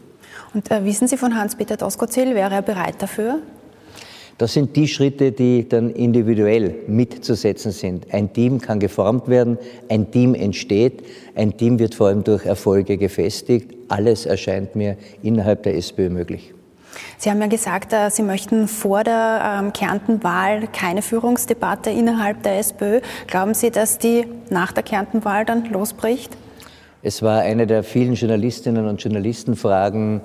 Und 0.54 0.70
äh, 0.70 0.86
wissen 0.86 1.08
Sie 1.08 1.18
von 1.18 1.36
Hans-Peter 1.36 1.78
Doskozil, 1.78 2.36
wäre 2.36 2.56
er 2.56 2.62
bereit 2.62 2.96
dafür? 3.00 3.40
Das 4.42 4.54
sind 4.54 4.76
die 4.76 4.88
Schritte, 4.88 5.32
die 5.32 5.70
dann 5.70 5.92
individuell 5.92 6.74
mitzusetzen 6.88 7.72
sind. 7.72 8.12
Ein 8.12 8.34
Team 8.34 8.60
kann 8.60 8.80
geformt 8.80 9.28
werden, 9.28 9.60
ein 9.88 10.10
Team 10.10 10.34
entsteht, 10.34 11.04
ein 11.36 11.56
Team 11.58 11.78
wird 11.78 11.94
vor 11.94 12.08
allem 12.08 12.24
durch 12.24 12.48
Erfolge 12.48 12.98
gefestigt. 12.98 13.72
Alles 13.88 14.26
erscheint 14.26 14.76
mir 14.76 14.98
innerhalb 15.22 15.62
der 15.62 15.76
SPÖ 15.76 16.10
möglich. 16.10 16.56
Sie 17.20 17.30
haben 17.30 17.40
ja 17.40 17.46
gesagt, 17.46 17.94
äh, 17.94 18.10
Sie 18.10 18.24
möchten 18.24 18.68
vor 18.68 19.04
der 19.04 19.60
ähm, 19.62 19.74
Kärntenwahl 19.74 20.68
keine 20.74 21.04
Führungsdebatte 21.04 21.92
innerhalb 21.92 22.42
der 22.42 22.58
SPÖ. 22.58 23.02
Glauben 23.28 23.54
Sie, 23.54 23.70
dass 23.70 24.00
die 24.00 24.26
nach 24.50 24.72
der 24.72 24.82
Kärntenwahl 24.82 25.46
dann 25.46 25.66
losbricht? 25.66 26.36
Es 27.04 27.22
war 27.22 27.42
eine 27.42 27.68
der 27.68 27.84
vielen 27.84 28.16
Journalistinnen 28.16 28.88
und 28.88 29.04
Journalistenfragen 29.04 30.22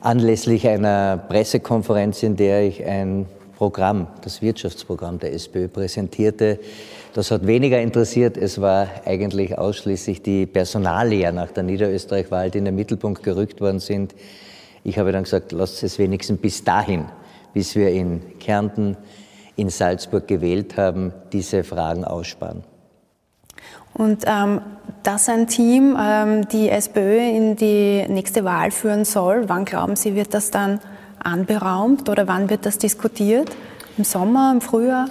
anlässlich 0.00 0.66
einer 0.66 1.18
Pressekonferenz, 1.18 2.22
in 2.22 2.36
der 2.36 2.62
ich 2.62 2.82
ein 2.86 3.26
Programm, 3.58 4.06
das 4.22 4.40
Wirtschaftsprogramm 4.40 5.18
der 5.18 5.34
SPÖ 5.34 5.66
präsentierte. 5.66 6.60
Das 7.12 7.32
hat 7.32 7.44
weniger 7.44 7.80
interessiert. 7.80 8.36
Es 8.36 8.60
war 8.60 8.86
eigentlich 9.04 9.58
ausschließlich 9.58 10.22
die 10.22 10.46
Personalie 10.46 11.32
nach 11.32 11.50
der 11.50 11.64
Niederösterreich-Wahl, 11.64 12.52
die 12.52 12.58
in 12.58 12.66
den 12.66 12.76
Mittelpunkt 12.76 13.24
gerückt 13.24 13.60
worden 13.60 13.80
sind. 13.80 14.14
Ich 14.84 14.96
habe 14.96 15.10
dann 15.10 15.24
gesagt, 15.24 15.50
lasst 15.50 15.82
es 15.82 15.98
wenigstens 15.98 16.40
bis 16.40 16.62
dahin, 16.62 17.06
bis 17.52 17.74
wir 17.74 17.90
in 17.90 18.38
Kärnten, 18.38 18.96
in 19.56 19.70
Salzburg 19.70 20.28
gewählt 20.28 20.76
haben, 20.76 21.12
diese 21.32 21.64
Fragen 21.64 22.04
aussparen. 22.04 22.62
Und 23.92 24.22
ähm, 24.26 24.60
dass 25.02 25.28
ein 25.28 25.48
Team 25.48 25.96
ähm, 26.00 26.46
die 26.46 26.68
SPÖ 26.68 27.18
in 27.18 27.56
die 27.56 28.04
nächste 28.06 28.44
Wahl 28.44 28.70
führen 28.70 29.04
soll, 29.04 29.48
wann 29.48 29.64
glauben 29.64 29.96
Sie, 29.96 30.14
wird 30.14 30.32
das 30.32 30.52
dann 30.52 30.78
anberaumt 31.24 32.08
oder 32.08 32.26
wann 32.28 32.50
wird 32.50 32.66
das 32.66 32.78
diskutiert? 32.78 33.50
Im 33.96 34.04
Sommer, 34.04 34.52
im 34.54 34.60
Frühjahr? 34.60 35.08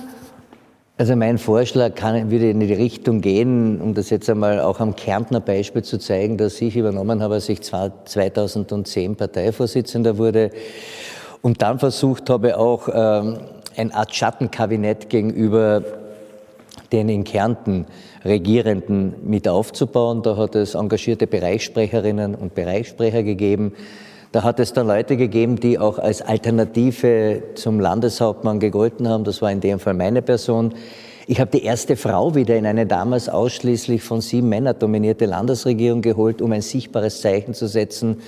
Also 0.99 1.15
mein 1.15 1.37
Vorschlag 1.37 1.93
kann, 1.93 2.31
würde 2.31 2.49
in 2.49 2.59
die 2.59 2.73
Richtung 2.73 3.21
gehen, 3.21 3.79
um 3.81 3.93
das 3.93 4.09
jetzt 4.09 4.29
einmal 4.29 4.59
auch 4.59 4.79
am 4.79 4.95
Kärntner 4.95 5.39
Beispiel 5.39 5.83
zu 5.83 5.99
zeigen, 5.99 6.37
dass 6.37 6.59
ich 6.59 6.75
übernommen 6.75 7.21
habe, 7.21 7.35
als 7.35 7.49
ich 7.49 7.61
2010 7.61 9.15
Parteivorsitzender 9.15 10.17
wurde 10.17 10.49
und 11.43 11.61
dann 11.61 11.77
versucht 11.77 12.31
habe, 12.31 12.57
auch 12.57 12.89
ähm, 12.91 13.37
eine 13.75 13.93
Art 13.93 14.15
Schattenkabinett 14.15 15.09
gegenüber 15.09 15.83
den 16.91 17.09
in 17.09 17.23
Kärnten 17.23 17.85
Regierenden 18.25 19.13
mit 19.23 19.47
aufzubauen. 19.47 20.23
Da 20.23 20.35
hat 20.37 20.55
es 20.55 20.73
engagierte 20.73 21.27
Bereichssprecherinnen 21.27 22.33
und 22.35 22.55
Bereichssprecher 22.55 23.23
gegeben. 23.23 23.73
Da 24.31 24.43
hat 24.43 24.59
es 24.59 24.73
dann 24.73 24.87
Leute 24.87 25.17
gegeben, 25.17 25.59
die 25.59 25.79
auch 25.79 25.99
als 25.99 26.21
Alternative 26.21 27.43
zum 27.55 27.79
Landeshauptmann 27.79 28.59
gegolten 28.59 29.07
haben. 29.07 29.23
Das 29.23 29.41
war 29.41 29.51
in 29.51 29.61
dem 29.61 29.79
Fall 29.79 29.93
meine 29.93 30.21
Person. 30.21 30.73
Ich 31.29 31.41
habe 31.41 31.51
die 31.51 31.65
erste 31.65 31.97
Frau 31.97 32.35
wieder 32.35 32.55
in 32.55 32.65
eine 32.65 32.85
damals 32.85 33.27
ausschließlich 33.27 34.01
von 34.01 34.21
sieben 34.21 34.47
Männern 34.47 34.79
dominierte 34.79 35.25
Landesregierung 35.25 36.01
geholt, 36.01 36.41
um 36.41 36.53
ein 36.53 36.61
sichtbares 36.61 37.19
Zeichen 37.19 37.53
zu 37.53 37.67
setzen, 37.67 38.21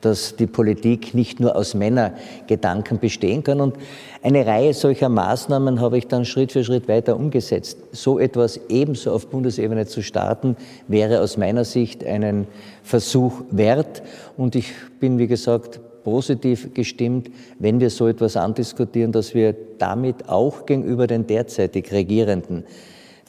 dass 0.00 0.36
die 0.36 0.46
Politik 0.46 1.12
nicht 1.12 1.38
nur 1.38 1.54
aus 1.54 1.74
Männergedanken 1.74 2.98
bestehen 2.98 3.44
kann. 3.44 3.60
Und 3.60 3.76
eine 4.22 4.46
Reihe 4.46 4.72
solcher 4.72 5.10
Maßnahmen 5.10 5.82
habe 5.82 5.98
ich 5.98 6.06
dann 6.06 6.24
Schritt 6.24 6.50
für 6.50 6.64
Schritt 6.64 6.88
weiter 6.88 7.16
umgesetzt. 7.16 7.76
So 7.92 8.18
etwas 8.18 8.58
ebenso 8.70 9.12
auf 9.12 9.26
Bundesebene 9.26 9.84
zu 9.84 10.02
starten, 10.02 10.56
wäre 10.88 11.20
aus 11.20 11.36
meiner 11.36 11.66
Sicht 11.66 12.06
einen 12.06 12.46
Versuch 12.82 13.42
wert. 13.50 14.02
Und 14.38 14.56
ich 14.56 14.72
bin, 14.98 15.18
wie 15.18 15.26
gesagt, 15.26 15.78
positiv 16.06 16.72
gestimmt, 16.72 17.32
wenn 17.58 17.80
wir 17.80 17.90
so 17.90 18.06
etwas 18.06 18.36
andiskutieren, 18.36 19.10
dass 19.10 19.34
wir 19.34 19.56
damit 19.78 20.28
auch 20.28 20.64
gegenüber 20.64 21.08
den 21.08 21.26
derzeitig 21.26 21.90
Regierenden 21.90 22.62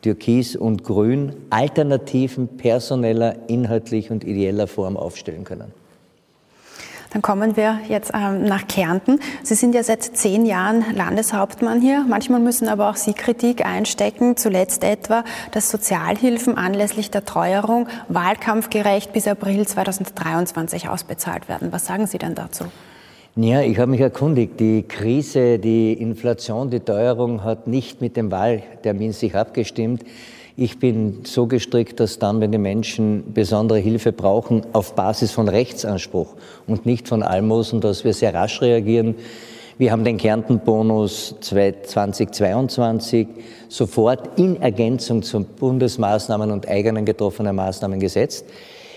Türkis 0.04 0.56
und 0.56 0.84
Grün 0.84 1.34
Alternativen 1.50 2.48
personeller, 2.50 3.50
inhaltlich 3.50 4.12
und 4.12 4.24
ideeller 4.24 4.68
Form 4.68 4.96
aufstellen 4.96 5.44
können. 5.44 5.74
Dann 7.12 7.22
kommen 7.22 7.56
wir 7.56 7.80
jetzt 7.88 8.12
ähm, 8.14 8.44
nach 8.44 8.68
Kärnten. 8.68 9.20
Sie 9.44 9.56
sind 9.56 9.74
ja 9.74 9.84
seit 9.84 10.04
zehn 10.04 10.46
Jahren 10.46 10.84
Landeshauptmann 10.94 11.82
hier. 11.82 12.06
Manchmal 12.08 12.40
müssen 12.40 12.68
aber 12.68 12.90
auch 12.90 12.96
Sie 12.96 13.14
Kritik 13.14 13.66
einstecken. 13.66 14.36
Zuletzt 14.36 14.84
etwa, 14.84 15.24
dass 15.52 15.70
Sozialhilfen 15.70 16.58
anlässlich 16.58 17.10
der 17.10 17.26
Teuerung 17.26 17.88
wahlkampfgerecht 18.10 19.14
bis 19.14 19.28
April 19.28 19.66
2023 19.66 20.90
ausbezahlt 20.90 21.48
werden. 21.48 21.72
Was 21.72 21.86
sagen 21.86 22.08
Sie 22.08 22.18
denn 22.18 22.36
dazu? 22.36 22.66
Ja, 23.40 23.62
ich 23.62 23.78
habe 23.78 23.92
mich 23.92 24.02
erkundigt. 24.02 24.60
Die 24.60 24.82
Krise, 24.82 25.60
die 25.60 25.94
Inflation, 25.94 26.72
die 26.72 26.80
Teuerung 26.80 27.44
hat 27.44 27.68
nicht 27.68 28.02
mit 28.02 28.18
dem 28.18 28.32
Wahltermin 28.32 29.14
sich 29.14 29.36
abgestimmt. 29.36 30.04
Ich 30.60 30.80
bin 30.80 31.20
so 31.24 31.46
gestrickt, 31.46 32.00
dass 32.00 32.18
dann, 32.18 32.42
wenn 32.42 32.52
die 32.52 32.58
Menschen 32.58 33.32
besondere 33.32 33.78
Hilfe 33.78 34.12
brauchen, 34.12 34.64
auf 34.74 34.96
Basis 34.96 35.32
von 35.32 35.48
Rechtsanspruch 35.48 36.34
und 36.66 36.84
nicht 36.84 37.08
von 37.08 37.22
Almosen, 37.22 37.80
dass 37.80 38.04
wir 38.04 38.12
sehr 38.12 38.34
rasch 38.34 38.60
reagieren. 38.64 39.14
Wir 39.78 39.92
haben 39.92 40.04
den 40.04 40.18
Kärntenbonus 40.18 41.36
2022 41.42 43.28
sofort 43.70 44.40
in 44.40 44.60
Ergänzung 44.60 45.22
zu 45.22 45.44
Bundesmaßnahmen 45.44 46.50
und 46.50 46.68
eigenen 46.68 47.06
getroffenen 47.06 47.56
Maßnahmen 47.56 48.00
gesetzt. 48.00 48.44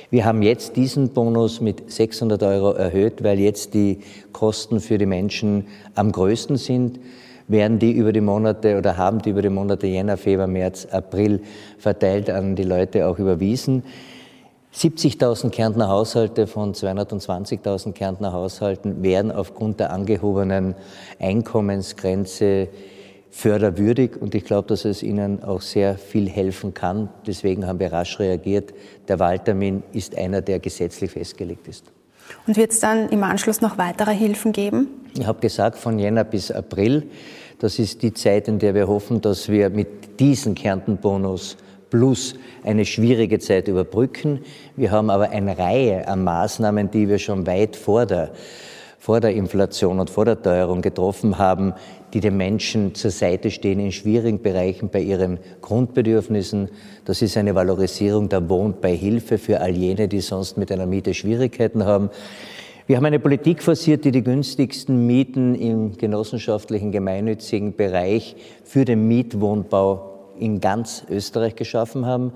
Wir 0.08 0.24
haben 0.24 0.40
jetzt 0.40 0.76
diesen 0.76 1.10
Bonus 1.10 1.60
mit 1.60 1.92
600 1.92 2.42
Euro 2.42 2.72
erhöht, 2.72 3.22
weil 3.22 3.38
jetzt 3.38 3.74
die 3.74 3.98
Kosten 4.32 4.80
für 4.80 4.96
die 4.96 5.04
Menschen 5.04 5.66
am 5.94 6.10
größten 6.10 6.56
sind 6.56 7.00
werden 7.50 7.78
die 7.78 7.92
über 7.92 8.12
die 8.12 8.20
Monate 8.20 8.78
oder 8.78 8.96
haben 8.96 9.20
die 9.20 9.30
über 9.30 9.42
die 9.42 9.48
Monate 9.48 9.86
Jänner, 9.86 10.16
Februar, 10.16 10.46
März, 10.46 10.86
April 10.86 11.40
verteilt 11.78 12.30
an 12.30 12.54
die 12.54 12.62
Leute 12.62 13.08
auch 13.08 13.18
überwiesen. 13.18 13.82
70.000 14.72 15.50
Kärntner 15.50 15.88
Haushalte 15.88 16.46
von 16.46 16.74
220.000 16.74 17.92
Kärntner 17.92 18.32
Haushalten 18.32 19.02
werden 19.02 19.32
aufgrund 19.32 19.80
der 19.80 19.90
angehobenen 19.90 20.76
Einkommensgrenze 21.18 22.68
förderwürdig 23.30 24.20
und 24.20 24.34
ich 24.36 24.44
glaube, 24.44 24.68
dass 24.68 24.84
es 24.84 25.02
ihnen 25.02 25.42
auch 25.42 25.60
sehr 25.60 25.98
viel 25.98 26.28
helfen 26.28 26.72
kann. 26.72 27.08
Deswegen 27.26 27.66
haben 27.66 27.80
wir 27.80 27.92
rasch 27.92 28.20
reagiert. 28.20 28.72
Der 29.08 29.18
Wahltermin 29.18 29.82
ist 29.92 30.16
einer, 30.16 30.40
der 30.40 30.60
gesetzlich 30.60 31.10
festgelegt 31.10 31.66
ist. 31.66 31.90
Und 32.46 32.56
wird 32.56 32.72
es 32.72 32.80
dann 32.80 33.08
im 33.08 33.22
Anschluss 33.22 33.60
noch 33.60 33.78
weitere 33.78 34.14
Hilfen 34.14 34.52
geben? 34.52 34.88
Ich 35.18 35.26
habe 35.26 35.40
gesagt, 35.40 35.78
von 35.78 35.98
Jänner 35.98 36.24
bis 36.24 36.50
April. 36.50 37.04
Das 37.58 37.78
ist 37.78 38.02
die 38.02 38.14
Zeit, 38.14 38.48
in 38.48 38.58
der 38.58 38.74
wir 38.74 38.88
hoffen, 38.88 39.20
dass 39.20 39.48
wir 39.48 39.70
mit 39.70 40.18
diesem 40.20 40.54
Kärntenbonus 40.54 41.56
plus 41.90 42.34
eine 42.64 42.84
schwierige 42.84 43.38
Zeit 43.38 43.68
überbrücken. 43.68 44.40
Wir 44.76 44.90
haben 44.90 45.10
aber 45.10 45.30
eine 45.30 45.58
Reihe 45.58 46.08
an 46.08 46.24
Maßnahmen, 46.24 46.90
die 46.90 47.08
wir 47.08 47.18
schon 47.18 47.46
weit 47.46 47.76
vor 47.76 48.06
der, 48.06 48.30
vor 49.00 49.20
der 49.20 49.34
Inflation 49.34 49.98
und 49.98 50.10
vor 50.10 50.26
der 50.26 50.42
Teuerung 50.42 50.82
getroffen 50.82 51.38
haben, 51.38 51.72
die 52.12 52.20
den 52.20 52.36
Menschen 52.36 52.94
zur 52.94 53.10
Seite 53.10 53.50
stehen 53.50 53.80
in 53.80 53.92
schwierigen 53.92 54.42
Bereichen 54.42 54.90
bei 54.90 55.00
ihren 55.00 55.38
Grundbedürfnissen. 55.62 56.68
Das 57.06 57.22
ist 57.22 57.38
eine 57.38 57.54
Valorisierung 57.54 58.28
der 58.28 58.50
Wohnbeihilfe 58.50 59.38
für 59.38 59.62
all 59.62 59.70
jene, 59.70 60.06
die 60.06 60.20
sonst 60.20 60.58
mit 60.58 60.70
einer 60.70 60.84
Miete 60.84 61.14
Schwierigkeiten 61.14 61.86
haben. 61.86 62.10
Wir 62.86 62.98
haben 62.98 63.06
eine 63.06 63.20
Politik 63.20 63.62
forciert, 63.62 64.04
die 64.04 64.10
die 64.10 64.22
günstigsten 64.22 65.06
Mieten 65.06 65.54
im 65.54 65.96
genossenschaftlichen, 65.96 66.92
gemeinnützigen 66.92 67.74
Bereich 67.76 68.36
für 68.64 68.84
den 68.84 69.08
Mietwohnbau 69.08 70.28
in 70.38 70.60
ganz 70.60 71.06
Österreich 71.08 71.56
geschaffen 71.56 72.04
haben. 72.04 72.32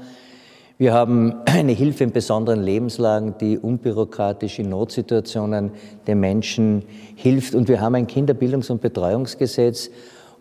Wir 0.76 0.92
haben 0.92 1.34
eine 1.46 1.72
Hilfe 1.72 2.04
in 2.04 2.10
besonderen 2.10 2.62
Lebenslagen, 2.62 3.34
die 3.40 3.58
unbürokratisch 3.58 4.58
in 4.58 4.70
Notsituationen 4.70 5.70
den 6.06 6.18
Menschen 6.20 6.82
hilft. 7.14 7.54
Und 7.54 7.68
wir 7.68 7.80
haben 7.80 7.94
ein 7.94 8.08
Kinderbildungs- 8.08 8.70
und 8.70 8.80
Betreuungsgesetz, 8.80 9.90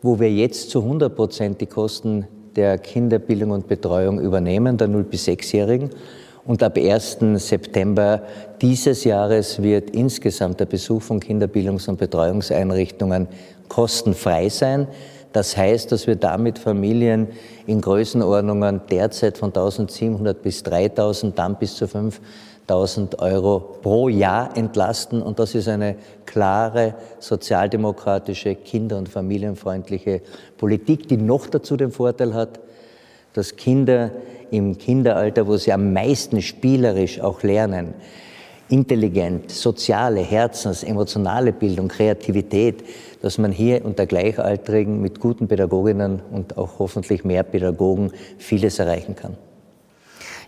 wo 0.02 0.20
wir 0.20 0.32
jetzt 0.32 0.72
zu 0.72 0.82
100 0.82 1.16
Prozent 1.16 1.62
die 1.62 1.68
Kosten 1.68 2.28
der 2.56 2.78
Kinderbildung 2.80 3.52
und 3.52 3.68
Betreuung 3.68 4.20
übernehmen, 4.20 4.78
der 4.78 4.88
0- 4.88 5.04
bis 5.04 5.28
6-Jährigen. 5.28 5.92
Und 6.46 6.62
ab 6.62 6.78
1. 6.78 7.20
September 7.36 8.24
dieses 8.62 9.06
Jahres 9.06 9.62
wird 9.62 9.92
insgesamt 9.92 10.60
der 10.60 10.66
Besuch 10.66 11.02
von 11.02 11.20
Kinderbildungs- 11.22 11.88
und 11.88 11.98
Betreuungseinrichtungen 11.98 13.28
kostenfrei 13.70 14.50
sein. 14.50 14.88
Das 15.34 15.58
heißt, 15.58 15.92
dass 15.92 16.08
wir 16.08 16.16
damit 16.16 16.60
Familien 16.60 17.28
in 17.66 17.82
Größenordnungen 17.82 18.82
derzeit 18.90 19.38
von 19.38 19.50
1700 19.50 20.42
bis 20.42 20.62
3000, 20.64 21.38
dann 21.38 21.56
bis 21.56 21.76
zu 21.76 21.88
5000 21.88 23.20
Euro 23.20 23.78
pro 23.82 24.10
Jahr 24.10 24.56
entlasten. 24.56 25.24
Und 25.24 25.40
das 25.40 25.56
ist 25.56 25.68
eine 25.68 25.96
klare 26.28 26.94
sozialdemokratische, 27.20 28.54
kinder- 28.56 29.00
und 29.00 29.10
familienfreundliche 29.10 30.22
Politik, 30.58 31.08
die 31.08 31.18
noch 31.18 31.48
dazu 31.48 31.78
den 31.78 31.92
Vorteil 31.92 32.36
hat, 32.36 32.60
dass 33.34 33.56
Kinder 33.56 34.12
im 34.52 34.78
Kinderalter, 34.78 35.48
wo 35.48 35.58
sie 35.58 35.74
am 35.74 35.94
meisten 35.94 36.44
spielerisch 36.44 37.20
auch 37.20 37.42
lernen, 37.42 37.96
intelligent, 38.70 39.52
soziale, 39.52 40.22
herzens-, 40.22 40.84
emotionale 40.84 41.52
Bildung, 41.54 41.88
Kreativität, 41.88 42.84
dass 43.24 43.38
man 43.38 43.54
hier 43.54 43.86
unter 43.86 44.06
Gleichaltrigen 44.06 45.02
mit 45.02 45.22
guten 45.22 45.48
Pädagoginnen 45.48 46.22
und 46.30 46.58
auch 46.58 46.78
hoffentlich 46.78 47.24
mehr 47.24 47.44
Pädagogen 47.44 48.12
vieles 48.38 48.80
erreichen 48.80 49.16
kann. 49.16 49.38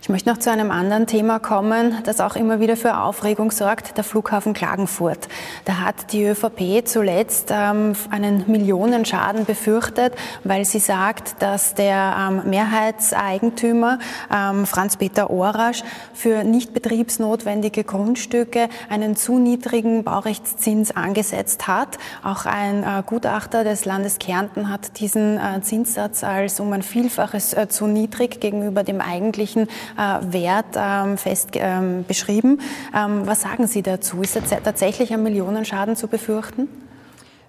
Ich 0.02 0.08
möchte 0.08 0.28
noch 0.28 0.38
zu 0.38 0.50
einem 0.50 0.70
anderen 0.70 1.06
Thema 1.06 1.38
kommen, 1.38 1.98
das 2.04 2.20
auch 2.20 2.36
immer 2.36 2.60
wieder 2.60 2.76
für 2.76 2.98
Aufregung 2.98 3.50
sorgt, 3.50 3.96
der 3.96 4.04
Flughafen 4.04 4.52
Klagenfurt. 4.52 5.28
Da 5.64 5.78
hat 5.78 6.12
die 6.12 6.24
ÖVP 6.24 6.86
zuletzt 6.86 7.50
ähm, 7.50 7.94
einen 8.10 8.44
Millionenschaden 8.46 9.46
befürchtet, 9.46 10.14
weil 10.44 10.64
sie 10.64 10.78
sagt, 10.78 11.42
dass 11.42 11.74
der 11.74 12.16
ähm, 12.18 12.48
Mehrheitseigentümer 12.48 13.98
ähm, 14.32 14.66
Franz-Peter 14.66 15.30
Orasch 15.30 15.82
für 16.14 16.44
nicht 16.44 16.72
betriebsnotwendige 16.74 17.82
Grundstücke 17.82 18.68
einen 18.88 19.16
zu 19.16 19.38
niedrigen 19.38 20.04
Baurechtszins 20.04 20.94
angesetzt 20.94 21.66
hat. 21.66 21.98
Auch 22.22 22.46
ein 22.46 22.82
äh, 22.82 23.02
Gutachter 23.04 23.64
des 23.64 23.84
Landes 23.84 24.18
Kärnten 24.18 24.70
hat 24.70 25.00
diesen 25.00 25.38
äh, 25.38 25.60
Zinssatz 25.62 26.22
als 26.22 26.60
um 26.60 26.72
ein 26.72 26.82
Vielfaches 26.82 27.54
äh, 27.54 27.68
zu 27.68 27.86
niedrig 27.86 28.40
gegenüber 28.40 28.84
dem 28.84 29.00
eigentlichen 29.00 29.68
Wert 29.96 30.76
ähm, 30.76 31.16
fest 31.16 31.50
ähm, 31.54 32.04
beschrieben. 32.06 32.60
Ähm, 32.96 33.22
was 33.24 33.42
sagen 33.42 33.66
Sie 33.66 33.82
dazu? 33.82 34.22
Ist 34.22 34.38
tatsächlich 34.64 35.12
ein 35.12 35.22
Millionenschaden 35.22 35.96
zu 35.96 36.08
befürchten? 36.08 36.68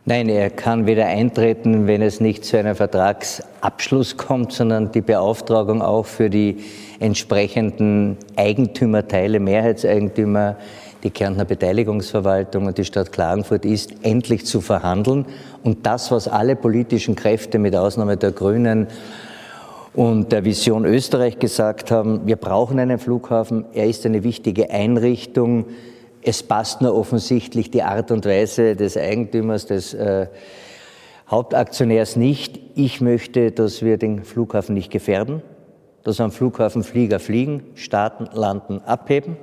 Nein, 0.09 0.29
er 0.29 0.49
kann 0.49 0.85
weder 0.85 1.05
eintreten, 1.05 1.85
wenn 1.85 2.01
es 2.01 2.21
nicht 2.21 2.45
zu 2.45 2.57
einem 2.57 2.77
Vertragsabschluss 2.77 4.15
kommt, 4.15 4.53
sondern 4.53 4.93
die 4.93 5.01
Beauftragung 5.01 5.81
auch 5.81 6.05
für 6.05 6.29
die 6.29 6.63
entsprechenden 7.01 8.15
Eigentümerteile, 8.37 9.41
Mehrheitseigentümer, 9.41 10.55
die 11.03 11.09
Kärntner 11.09 11.43
Beteiligungsverwaltung 11.43 12.67
und 12.67 12.77
die 12.77 12.85
Stadt 12.85 13.11
Klagenfurt 13.11 13.65
ist, 13.65 13.95
endlich 14.01 14.45
zu 14.45 14.61
verhandeln. 14.61 15.25
Und 15.63 15.85
das, 15.85 16.09
was 16.09 16.29
alle 16.29 16.55
politischen 16.55 17.17
Kräfte 17.17 17.59
mit 17.59 17.75
Ausnahme 17.75 18.15
der 18.15 18.31
Grünen 18.31 18.87
und 19.97 20.31
der 20.31 20.45
Vision 20.45 20.85
Österreich 20.85 21.39
gesagt 21.39 21.89
haben, 21.89 22.27
wir 22.27 22.35
brauchen 22.35 22.77
einen 22.77 22.99
Flughafen, 22.99 23.65
er 23.73 23.87
ist 23.87 24.05
eine 24.05 24.23
wichtige 24.23 24.69
Einrichtung, 24.69 25.65
es 26.21 26.43
passt 26.43 26.81
nur 26.81 26.95
offensichtlich 26.95 27.71
die 27.71 27.81
Art 27.81 28.11
und 28.11 28.27
Weise 28.27 28.75
des 28.75 28.95
Eigentümers, 28.95 29.65
des 29.65 29.95
äh, 29.95 30.27
Hauptaktionär 31.31 32.03
ist 32.03 32.15
nicht, 32.15 32.59
ich 32.75 33.01
möchte, 33.01 33.49
dass 33.51 33.81
wir 33.81 33.97
den 33.97 34.23
Flughafen 34.23 34.75
nicht 34.75 34.91
gefährden, 34.91 35.41
dass 36.03 36.21
am 36.21 36.29
Flughafen 36.29 36.83
Flieger 36.83 37.19
fliegen, 37.19 37.63
starten, 37.73 38.29
landen, 38.33 38.81
abheben 38.85 39.35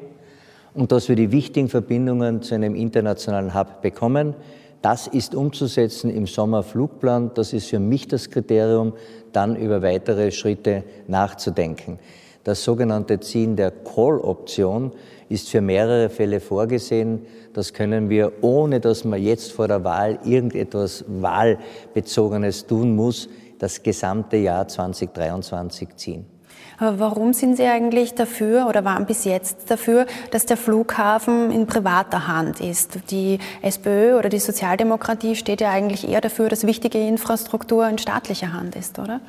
und 0.73 0.93
dass 0.93 1.09
wir 1.09 1.17
die 1.17 1.33
wichtigen 1.33 1.69
Verbindungen 1.69 2.43
zu 2.43 2.55
einem 2.55 2.77
internationalen 2.77 3.55
Hub 3.57 3.83
bekommen. 3.83 4.37
Das 4.83 5.09
ist 5.09 5.35
umzusetzen 5.35 6.11
im 6.11 6.27
Sommerflugplan. 6.27 7.33
Das 7.35 7.53
ist 7.53 7.71
für 7.71 7.81
mich 7.81 8.07
das 8.07 8.31
Kriterium, 8.31 8.93
dann 9.35 9.57
über 9.57 9.83
weitere 9.83 10.31
Schritte 10.31 10.85
nachzudenken. 11.07 11.99
Das 12.45 12.63
sogenannte 12.63 13.21
Ziehen 13.21 13.57
der 13.57 13.71
Call-Option 13.71 14.93
ist 15.29 15.49
für 15.49 15.63
mehrere 15.63 16.11
Fälle 16.11 16.41
vorgesehen. 16.41 17.23
Das 17.55 17.73
können 17.73 18.11
wir, 18.11 18.33
ohne 18.43 18.81
dass 18.81 19.05
man 19.05 19.23
jetzt 19.23 19.53
vor 19.53 19.67
der 19.67 19.83
Wahl 19.83 20.19
irgendetwas 20.25 21.05
Wahlbezogenes 21.09 22.67
tun 22.67 22.95
muss, 22.95 23.29
das 23.59 23.83
gesamte 23.83 24.37
Jahr 24.37 24.69
2023 24.69 25.97
ziehen. 25.97 26.34
Aber 26.79 26.99
warum 26.99 27.33
sind 27.33 27.57
Sie 27.57 27.65
eigentlich 27.65 28.15
dafür 28.15 28.67
oder 28.69 28.85
waren 28.85 29.07
bis 29.07 29.25
jetzt 29.25 29.71
dafür, 29.71 30.07
dass 30.31 30.47
der 30.47 30.57
Flughafen 30.57 31.51
in 31.51 31.67
privater 31.67 32.27
Hand 32.27 32.61
ist? 32.61 33.11
Die 33.11 33.39
SPÖ 33.63 34.19
oder 34.19 34.29
die 34.29 34.39
Sozialdemokratie 34.39 35.37
steht 35.37 35.61
ja 35.61 35.71
eigentlich 35.71 36.09
eher 36.09 36.21
dafür, 36.21 36.49
dass 36.49 36.67
wichtige 36.67 36.99
Infrastruktur 36.99 37.89
in 37.89 37.99
staatlicher 37.99 38.53
Hand 38.53 38.77
ist, 38.77 38.99
oder? 38.99 39.21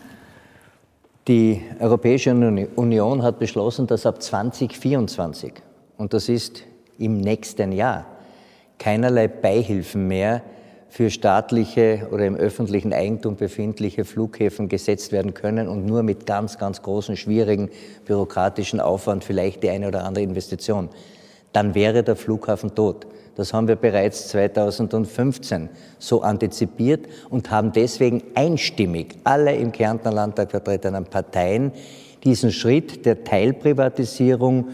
Die 1.27 1.61
Europäische 1.79 2.31
Union 2.75 3.23
hat 3.23 3.39
beschlossen, 3.39 3.87
dass 3.87 4.05
ab 4.05 4.21
2024, 4.21 5.53
und 5.97 6.13
das 6.13 6.29
ist 6.29 6.63
im 6.99 7.17
nächsten 7.17 7.71
Jahr, 7.71 8.05
keinerlei 8.77 9.27
Beihilfen 9.27 10.07
mehr 10.07 10.43
für 10.95 11.09
staatliche 11.09 12.07
oder 12.11 12.25
im 12.25 12.37
öffentlichen 12.37 12.93
Eigentum 12.93 13.35
befindliche 13.35 14.05
Flughäfen 14.05 14.69
gesetzt 14.69 15.11
werden 15.11 15.33
können 15.33 15.67
und 15.67 15.85
nur 15.85 16.03
mit 16.03 16.25
ganz, 16.25 16.57
ganz 16.57 16.81
großen, 16.81 17.17
schwierigen 17.17 17.69
bürokratischen 18.05 18.79
Aufwand 18.79 19.25
vielleicht 19.25 19.61
die 19.61 19.69
eine 19.71 19.89
oder 19.89 20.05
andere 20.05 20.23
Investition, 20.23 20.87
dann 21.51 21.75
wäre 21.75 22.01
der 22.01 22.15
Flughafen 22.15 22.75
tot. 22.75 23.07
Das 23.35 23.51
haben 23.51 23.67
wir 23.67 23.75
bereits 23.75 24.29
2015 24.29 25.67
so 25.99 26.21
antizipiert 26.21 27.07
und 27.29 27.51
haben 27.51 27.73
deswegen 27.73 28.23
einstimmig 28.33 29.17
alle 29.25 29.53
im 29.53 29.73
Kärntner 29.73 30.13
Landtag 30.13 30.51
vertretenen 30.51 31.03
Parteien 31.03 31.73
diesen 32.23 32.53
Schritt 32.53 33.05
der 33.05 33.21
Teilprivatisierung 33.25 34.69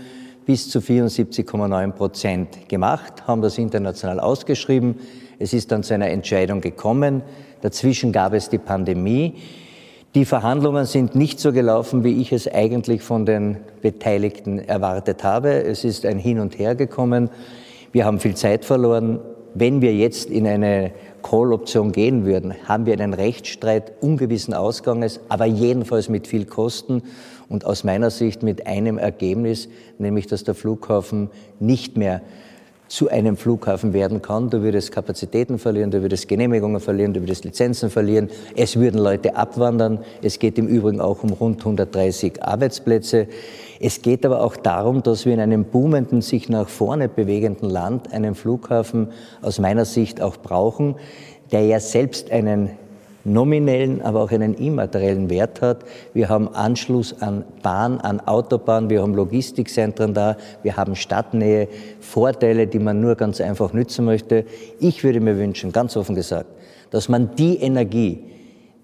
bis 0.46 0.70
zu 0.70 0.78
74,9 0.82 1.92
Prozent 1.94 2.70
gemacht, 2.70 3.26
haben 3.26 3.42
das 3.42 3.58
international 3.58 4.20
ausgeschrieben. 4.20 5.00
Es 5.42 5.54
ist 5.54 5.72
dann 5.72 5.82
zu 5.82 5.96
einer 5.96 6.10
Entscheidung 6.10 6.62
gekommen. 6.62 7.24
Dazwischen 7.62 8.12
gab 8.12 8.34
es 8.34 8.50
die 8.50 8.60
Pandemie. 8.60 9.34
Die 10.14 10.26
Verhandlungen 10.26 10.86
sind 10.86 11.16
nicht 11.16 11.40
so 11.40 11.52
gelaufen, 11.52 12.04
wie 12.04 12.22
ich 12.22 12.32
es 12.32 12.48
eigentlich 12.48 13.02
von 13.02 13.26
den 13.26 13.58
Beteiligten 13.82 14.60
erwartet 14.60 15.24
habe. 15.24 15.64
Es 15.64 15.84
ist 15.84 16.06
ein 16.06 16.20
Hin 16.20 16.40
und 16.40 16.60
Her 16.60 16.76
gekommen. 16.76 17.32
Wir 17.92 18.06
haben 18.06 18.20
viel 18.20 18.36
Zeit 18.36 18.66
verloren. 18.66 19.20
Wenn 19.56 19.82
wir 19.82 19.96
jetzt 19.96 20.30
in 20.30 20.46
eine 20.46 20.92
Call-Option 21.24 21.92
gehen 21.92 22.24
würden, 22.24 22.54
haben 22.68 22.86
wir 22.86 22.94
einen 22.94 23.16
Rechtsstreit 23.16 23.94
ungewissen 24.00 24.54
Ausganges, 24.54 25.22
aber 25.28 25.46
jedenfalls 25.46 26.08
mit 26.08 26.28
viel 26.28 26.46
Kosten 26.46 27.02
und 27.50 27.66
aus 27.66 27.84
meiner 27.84 28.12
Sicht 28.12 28.44
mit 28.44 28.68
einem 28.68 29.00
Ergebnis, 29.00 29.70
nämlich 29.98 30.28
dass 30.28 30.44
der 30.44 30.54
Flughafen 30.54 31.32
nicht 31.60 31.98
mehr 31.98 32.22
zu 32.92 33.10
einem 33.10 33.38
Flughafen 33.38 33.94
werden 33.94 34.22
kann. 34.22 34.50
Du 34.50 34.64
würdest 34.64 34.92
Kapazitäten 34.92 35.60
verlieren, 35.60 35.92
du 35.92 36.02
würdest 36.02 36.28
Genehmigungen 36.28 36.82
verlieren, 36.82 37.14
du 37.14 37.22
würdest 37.22 37.46
Lizenzen 37.46 37.90
verlieren. 37.90 38.30
Es 38.58 38.78
würden 38.78 39.00
Leute 39.00 39.38
abwandern. 39.38 40.00
Es 40.22 40.40
geht 40.40 40.58
im 40.60 40.68
Übrigen 40.68 41.00
auch 41.00 41.24
um 41.24 41.32
rund 41.32 41.60
130 41.60 42.44
Arbeitsplätze. 42.44 43.28
Es 43.80 44.02
geht 44.02 44.26
aber 44.26 44.44
auch 44.44 44.58
darum, 44.58 45.04
dass 45.04 45.26
wir 45.26 45.34
in 45.34 45.40
einem 45.40 45.64
boomenden, 45.64 46.22
sich 46.22 46.50
nach 46.50 46.68
vorne 46.68 47.08
bewegenden 47.08 47.70
Land 47.70 48.12
einen 48.12 48.36
Flughafen 48.36 49.08
aus 49.42 49.58
meiner 49.58 49.86
Sicht 49.86 50.22
auch 50.22 50.36
brauchen, 50.36 50.96
der 51.54 51.66
ja 51.66 51.80
selbst 51.80 52.30
einen 52.30 52.72
nominellen, 53.24 54.02
aber 54.02 54.22
auch 54.22 54.32
einen 54.32 54.54
immateriellen 54.54 55.30
Wert 55.30 55.62
hat. 55.62 55.80
Wir 56.14 56.30
haben 56.30 56.50
Anschluss 56.50 57.22
an 57.22 57.44
Bahn, 57.62 58.00
an 58.00 58.20
Autobahn, 58.22 58.90
wir 58.90 59.02
haben 59.02 59.14
Logistikzentren 59.14 60.14
da, 60.14 60.38
wir 60.64 60.78
haben 60.78 60.96
Stadtnähe, 60.96 61.68
Vorteile, 62.00 62.68
die 62.68 62.80
man 62.80 63.02
nur 63.02 63.16
ganz 63.16 63.42
einfach 63.42 63.74
nützen 63.74 64.06
möchte. 64.06 64.46
Ich 64.80 65.04
würde 65.04 65.20
mir 65.20 65.38
wünschen, 65.38 65.72
ganz 65.72 65.96
offen 65.98 66.16
gesagt, 66.16 66.50
dass 66.90 67.10
man 67.10 67.36
die 67.36 67.58
Energie, 67.58 68.20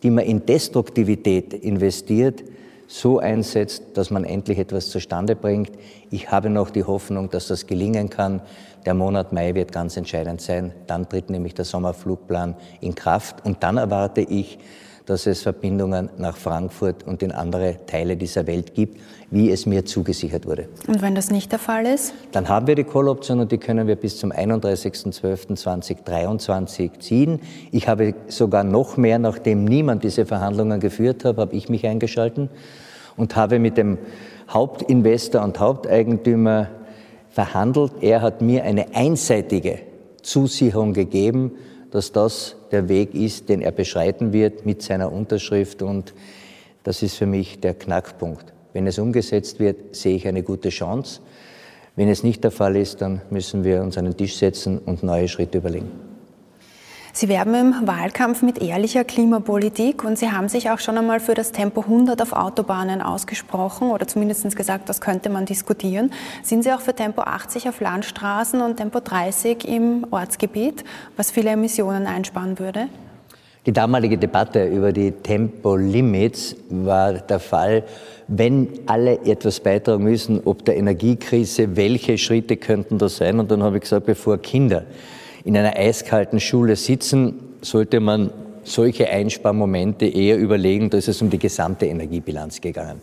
die 0.03 0.09
man 0.11 0.25
in 0.25 0.45
Destruktivität 0.45 1.53
investiert, 1.53 2.43
so 2.87 3.19
einsetzt, 3.19 3.83
dass 3.95 4.09
man 4.09 4.23
endlich 4.23 4.57
etwas 4.57 4.89
zustande 4.89 5.35
bringt. 5.35 5.71
Ich 6.09 6.31
habe 6.31 6.49
noch 6.49 6.69
die 6.69 6.85
Hoffnung, 6.85 7.29
dass 7.29 7.47
das 7.47 7.67
gelingen 7.67 8.09
kann. 8.09 8.41
Der 8.85 8.93
Monat 8.93 9.33
Mai 9.33 9.53
wird 9.53 9.73
ganz 9.73 9.97
entscheidend 9.97 10.39
sein. 10.39 10.73
Dann 10.87 11.09
tritt 11.09 11.29
nämlich 11.29 11.53
der 11.53 11.65
Sommerflugplan 11.65 12.55
in 12.79 12.95
Kraft. 12.95 13.45
Und 13.45 13.61
dann 13.63 13.77
erwarte 13.77 14.21
ich, 14.21 14.57
dass 15.07 15.25
es 15.25 15.41
Verbindungen 15.41 16.11
nach 16.17 16.37
Frankfurt 16.37 17.07
und 17.07 17.23
in 17.23 17.31
andere 17.31 17.77
Teile 17.87 18.15
dieser 18.17 18.45
Welt 18.45 18.75
gibt, 18.75 18.99
wie 19.31 19.49
es 19.49 19.65
mir 19.65 19.85
zugesichert 19.85 20.45
wurde. 20.45 20.67
Und 20.85 21.01
wenn 21.01 21.15
das 21.15 21.31
nicht 21.31 21.51
der 21.53 21.59
Fall 21.59 21.85
ist? 21.85 22.13
Dann 22.33 22.49
haben 22.49 22.67
wir 22.67 22.75
die 22.75 22.83
Call-Option 22.83 23.39
und 23.39 23.49
die 23.51 23.57
können 23.57 23.87
wir 23.87 23.95
bis 23.95 24.17
zum 24.17 24.33
31.12.2023 24.33 26.99
ziehen. 26.99 27.39
Ich 27.71 27.87
habe 27.87 28.15
sogar 28.27 28.65
noch 28.65 28.97
mehr, 28.97 29.17
nachdem 29.17 29.63
niemand 29.63 30.03
diese 30.03 30.25
Verhandlungen 30.25 30.81
geführt 30.81 31.23
hat, 31.23 31.37
habe 31.37 31.55
ich 31.55 31.69
mich 31.69 31.87
eingeschalten 31.87 32.49
und 33.15 33.37
habe 33.37 33.59
mit 33.59 33.77
dem 33.77 33.97
Hauptinvestor 34.49 35.41
und 35.41 35.57
Haupteigentümer 35.57 36.67
verhandelt. 37.29 37.93
Er 38.01 38.21
hat 38.21 38.41
mir 38.41 38.65
eine 38.65 38.93
einseitige 38.93 39.79
Zusicherung 40.21 40.91
gegeben, 40.91 41.53
dass 41.91 42.11
das 42.11 42.55
der 42.71 42.89
Weg 42.89 43.13
ist, 43.13 43.49
den 43.49 43.61
er 43.61 43.71
beschreiten 43.71 44.33
wird 44.33 44.65
mit 44.65 44.81
seiner 44.81 45.11
Unterschrift. 45.11 45.81
Und 45.81 46.13
das 46.83 47.03
ist 47.03 47.15
für 47.15 47.25
mich 47.25 47.59
der 47.59 47.73
Knackpunkt. 47.73 48.53
Wenn 48.73 48.87
es 48.87 48.99
umgesetzt 48.99 49.59
wird, 49.59 49.95
sehe 49.95 50.15
ich 50.15 50.27
eine 50.27 50.43
gute 50.43 50.69
Chance. 50.69 51.21
Wenn 51.95 52.09
es 52.09 52.23
nicht 52.23 52.43
der 52.43 52.51
Fall 52.51 52.75
ist, 52.75 53.01
dann 53.01 53.21
müssen 53.29 53.63
wir 53.63 53.81
uns 53.81 53.97
an 53.97 54.05
den 54.05 54.15
Tisch 54.15 54.37
setzen 54.37 54.77
und 54.77 55.01
neue 55.03 55.27
Schritte 55.27 55.57
überlegen. 55.57 56.06
Sie 57.17 57.29
werben 57.29 57.55
im 57.55 57.87
Wahlkampf 57.87 58.43
mit 58.43 58.61
ehrlicher 58.61 59.03
Klimapolitik 59.03 60.03
und 60.03 60.19
Sie 60.19 60.29
haben 60.29 60.49
sich 60.49 60.69
auch 60.69 60.77
schon 60.77 60.99
einmal 60.99 61.19
für 61.19 61.33
das 61.33 61.51
Tempo 61.51 61.81
100 61.81 62.21
auf 62.21 62.31
Autobahnen 62.31 63.01
ausgesprochen 63.01 63.89
oder 63.89 64.07
zumindest 64.07 64.55
gesagt, 64.55 64.87
das 64.87 65.01
könnte 65.01 65.31
man 65.31 65.47
diskutieren. 65.47 66.11
Sind 66.43 66.63
Sie 66.63 66.71
auch 66.71 66.79
für 66.79 66.93
Tempo 66.93 67.23
80 67.23 67.69
auf 67.69 67.81
Landstraßen 67.81 68.61
und 68.61 68.77
Tempo 68.77 68.99
30 68.99 69.67
im 69.67 70.05
Ortsgebiet, 70.11 70.83
was 71.15 71.31
viele 71.31 71.49
Emissionen 71.49 72.05
einsparen 72.05 72.59
würde? 72.59 72.85
Die 73.65 73.73
damalige 73.73 74.19
Debatte 74.19 74.67
über 74.67 74.93
die 74.93 75.11
Tempolimits 75.11 76.55
war 76.69 77.13
der 77.13 77.39
Fall, 77.39 77.83
wenn 78.27 78.69
alle 78.85 79.25
etwas 79.25 79.59
beitragen 79.59 80.03
müssen, 80.03 80.39
ob 80.45 80.63
der 80.65 80.77
Energiekrise, 80.77 81.75
welche 81.75 82.19
Schritte 82.19 82.57
könnten 82.57 82.99
das 82.99 83.17
sein? 83.17 83.39
Und 83.39 83.49
dann 83.49 83.63
habe 83.63 83.77
ich 83.77 83.81
gesagt, 83.81 84.05
bevor 84.05 84.37
Kinder 84.37 84.83
in 85.47 85.55
einer 85.55 85.77
eiskalten 85.77 86.41
Schule 86.41 86.75
sitzen, 86.75 87.55
sollte 87.61 88.01
man 88.01 88.31
solche 88.63 89.07
Einsparmomente 89.07 90.05
eher 90.05 90.37
überlegen, 90.37 90.89
da 90.89 90.97
ist 90.97 91.07
es 91.07 91.21
um 91.21 91.29
die 91.29 91.39
gesamte 91.39 91.85
Energiebilanz 91.85 92.59
gegangen. 92.59 93.01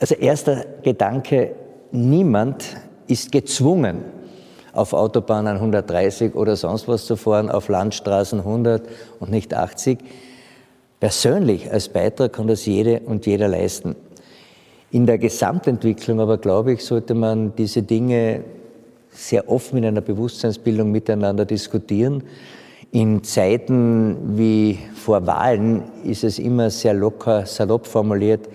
Also 0.00 0.16
erster 0.16 0.64
Gedanke, 0.82 1.54
niemand 1.92 2.64
ist 3.06 3.30
gezwungen, 3.30 3.98
auf 4.72 4.92
Autobahnen 4.92 5.54
130 5.54 6.34
oder 6.34 6.56
sonst 6.56 6.88
was 6.88 7.06
zu 7.06 7.14
fahren, 7.14 7.48
auf 7.48 7.68
Landstraßen 7.68 8.40
100 8.40 8.82
und 9.20 9.30
nicht 9.30 9.54
80. 9.54 9.98
Persönlich 10.98 11.70
als 11.70 11.88
Beitrag 11.90 12.32
kann 12.32 12.48
das 12.48 12.66
jede 12.66 13.00
und 13.06 13.24
jeder 13.24 13.46
leisten. 13.46 13.94
In 14.90 15.06
der 15.06 15.18
Gesamtentwicklung 15.18 16.18
aber, 16.18 16.38
glaube 16.38 16.72
ich, 16.72 16.84
sollte 16.84 17.14
man 17.14 17.54
diese 17.54 17.82
Dinge 17.82 18.42
sehr 19.12 19.48
offen 19.48 19.78
in 19.78 19.84
einer 19.84 20.00
Bewusstseinsbildung 20.00 20.90
miteinander 20.90 21.44
diskutieren. 21.44 22.24
In 22.90 23.22
Zeiten 23.24 24.36
wie 24.36 24.78
vor 24.94 25.26
Wahlen 25.26 25.82
ist 26.04 26.24
es 26.24 26.38
immer 26.38 26.70
sehr 26.70 26.94
locker, 26.94 27.46
salopp 27.46 27.86
formuliert, 27.86 28.48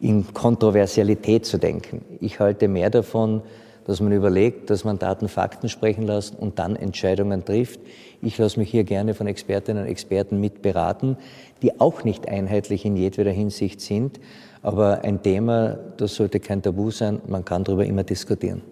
in 0.00 0.32
Kontroversialität 0.32 1.46
zu 1.46 1.58
denken. 1.58 2.02
Ich 2.20 2.40
halte 2.40 2.68
mehr 2.68 2.90
davon, 2.90 3.42
dass 3.86 4.00
man 4.00 4.10
überlegt, 4.10 4.68
dass 4.70 4.84
man 4.84 4.98
Daten, 4.98 5.28
Fakten 5.28 5.68
sprechen 5.68 6.02
lässt 6.02 6.36
und 6.36 6.58
dann 6.58 6.74
Entscheidungen 6.74 7.44
trifft. 7.44 7.78
Ich 8.20 8.36
lasse 8.36 8.58
mich 8.58 8.70
hier 8.70 8.82
gerne 8.82 9.14
von 9.14 9.28
Expertinnen 9.28 9.84
und 9.84 9.88
Experten 9.88 10.40
mitberaten, 10.40 11.16
die 11.62 11.80
auch 11.80 12.02
nicht 12.02 12.28
einheitlich 12.28 12.84
in 12.84 12.96
jedweder 12.96 13.30
Hinsicht 13.30 13.80
sind. 13.80 14.18
Aber 14.62 15.04
ein 15.04 15.22
Thema, 15.22 15.78
das 15.96 16.16
sollte 16.16 16.40
kein 16.40 16.62
Tabu 16.62 16.90
sein, 16.90 17.20
man 17.28 17.44
kann 17.44 17.62
darüber 17.62 17.84
immer 17.84 18.02
diskutieren. 18.02 18.62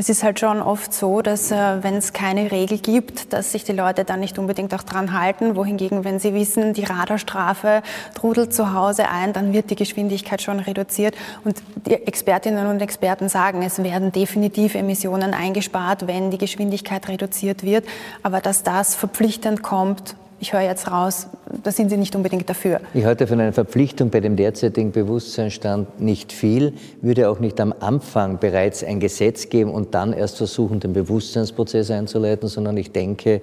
Es 0.00 0.08
ist 0.08 0.22
halt 0.22 0.38
schon 0.38 0.62
oft 0.62 0.94
so, 0.94 1.22
dass 1.22 1.50
äh, 1.50 1.82
wenn 1.82 1.96
es 1.96 2.12
keine 2.12 2.52
Regel 2.52 2.78
gibt, 2.78 3.32
dass 3.32 3.50
sich 3.50 3.64
die 3.64 3.72
Leute 3.72 4.04
dann 4.04 4.20
nicht 4.20 4.38
unbedingt 4.38 4.72
auch 4.72 4.84
dran 4.84 5.12
halten. 5.12 5.56
Wohingegen, 5.56 6.04
wenn 6.04 6.20
sie 6.20 6.34
wissen, 6.34 6.72
die 6.72 6.84
Radarstrafe 6.84 7.82
trudelt 8.14 8.54
zu 8.54 8.72
Hause 8.74 9.08
ein, 9.08 9.32
dann 9.32 9.52
wird 9.52 9.70
die 9.70 9.74
Geschwindigkeit 9.74 10.40
schon 10.40 10.60
reduziert. 10.60 11.16
Und 11.42 11.60
die 11.84 11.94
Expertinnen 11.94 12.68
und 12.68 12.80
Experten 12.80 13.28
sagen, 13.28 13.60
es 13.62 13.82
werden 13.82 14.12
definitiv 14.12 14.76
Emissionen 14.76 15.34
eingespart, 15.34 16.06
wenn 16.06 16.30
die 16.30 16.38
Geschwindigkeit 16.38 17.08
reduziert 17.08 17.64
wird. 17.64 17.84
Aber 18.22 18.40
dass 18.40 18.62
das 18.62 18.94
verpflichtend 18.94 19.64
kommt, 19.64 20.14
ich 20.40 20.52
höre 20.52 20.60
jetzt 20.60 20.90
raus, 20.90 21.26
da 21.62 21.72
sind 21.72 21.90
Sie 21.90 21.96
nicht 21.96 22.14
unbedingt 22.14 22.48
dafür. 22.48 22.80
Ich 22.94 23.04
halte 23.04 23.26
von 23.26 23.40
einer 23.40 23.52
Verpflichtung 23.52 24.10
bei 24.10 24.20
dem 24.20 24.36
derzeitigen 24.36 24.92
Bewusstseinsstand 24.92 26.00
nicht 26.00 26.32
viel, 26.32 26.74
würde 27.00 27.28
auch 27.28 27.40
nicht 27.40 27.60
am 27.60 27.74
Anfang 27.80 28.38
bereits 28.38 28.84
ein 28.84 29.00
Gesetz 29.00 29.48
geben 29.48 29.70
und 29.70 29.94
dann 29.94 30.12
erst 30.12 30.36
versuchen, 30.36 30.80
den 30.80 30.92
Bewusstseinsprozess 30.92 31.90
einzuleiten, 31.90 32.48
sondern 32.48 32.76
ich 32.76 32.92
denke, 32.92 33.40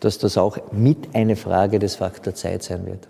dass 0.00 0.18
das 0.18 0.38
auch 0.38 0.58
mit 0.70 1.14
eine 1.14 1.36
Frage 1.36 1.78
des 1.78 1.96
Faktor 1.96 2.34
Zeit 2.34 2.62
sein 2.62 2.86
wird. 2.86 3.08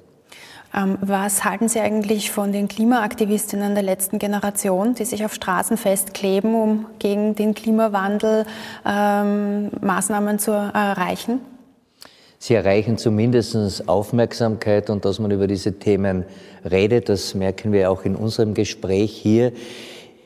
Ähm, 0.75 0.99
was 1.01 1.45
halten 1.45 1.69
Sie 1.69 1.81
eigentlich 1.81 2.31
von 2.31 2.53
den 2.53 2.69
Klimaaktivistinnen 2.69 3.75
der 3.75 3.83
letzten 3.83 4.19
Generation, 4.19 4.95
die 4.95 5.05
sich 5.05 5.25
auf 5.25 5.33
Straßen 5.33 5.77
festkleben, 5.77 6.55
um 6.55 6.87
gegen 6.99 7.35
den 7.35 7.55
Klimawandel 7.55 8.45
ähm, 8.87 9.71
Maßnahmen 9.81 10.39
zu 10.39 10.53
erreichen? 10.53 11.41
Sie 12.41 12.55
erreichen 12.55 12.99
zumindest 12.99 13.89
Aufmerksamkeit 13.89 14.91
und 14.91 15.05
dass 15.05 15.19
man 15.19 15.33
über 15.33 15.49
diese 15.49 15.79
Themen 15.79 16.25
redet. 16.69 17.09
Das 17.09 17.35
merken 17.35 17.73
wir 17.73 17.91
auch 17.91 18.05
in 18.05 18.15
unserem 18.15 18.55
Gespräch 18.55 19.13
hier. 19.13 19.53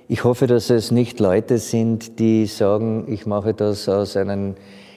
Ich 0.09 0.25
hoffe, 0.25 0.47
dass 0.47 0.69
es 0.69 0.91
nicht 0.91 1.21
Leute 1.21 1.57
sind, 1.57 2.19
die 2.19 2.45
sagen, 2.45 3.07
ich 3.09 3.25
mache 3.25 3.55
das 3.55 3.89
aus 3.89 4.19
einem 4.19 4.57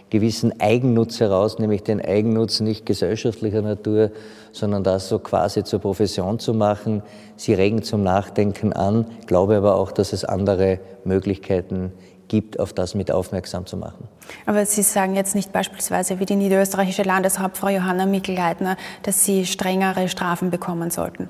gewissen 0.09 0.59
Eigennutz 0.59 1.21
heraus, 1.21 1.57
nämlich 1.57 1.83
den 1.83 2.01
Eigennutz 2.01 2.59
nicht 2.59 2.85
gesellschaftlicher 2.85 3.61
Natur, 3.61 4.11
sondern 4.55 4.83
das 4.83 5.09
so 5.09 5.19
quasi 5.19 5.63
zur 5.63 5.79
Profession 5.79 6.39
zu 6.39 6.53
machen. 6.53 7.03
Sie 7.35 7.53
regen 7.53 7.83
zum 7.83 8.03
Nachdenken 8.03 8.73
an, 8.73 9.05
glaube 9.27 9.57
aber 9.57 9.75
auch, 9.75 9.91
dass 9.91 10.13
es 10.13 10.23
andere 10.23 10.79
Möglichkeiten 11.03 11.91
gibt, 12.27 12.59
auf 12.59 12.73
das 12.73 12.95
mit 12.95 13.11
aufmerksam 13.11 13.65
zu 13.65 13.77
machen. 13.77 14.07
Aber 14.45 14.65
Sie 14.65 14.81
sagen 14.81 15.15
jetzt 15.15 15.35
nicht 15.35 15.51
beispielsweise 15.51 16.19
wie 16.19 16.25
die 16.25 16.35
niederösterreichische 16.35 17.03
Landeshauptfrau 17.03 17.69
Johanna 17.69 18.05
Mikl-Leitner, 18.05 18.77
dass 19.03 19.25
Sie 19.25 19.45
strengere 19.45 20.07
Strafen 20.09 20.49
bekommen 20.49 20.89
sollten? 20.89 21.29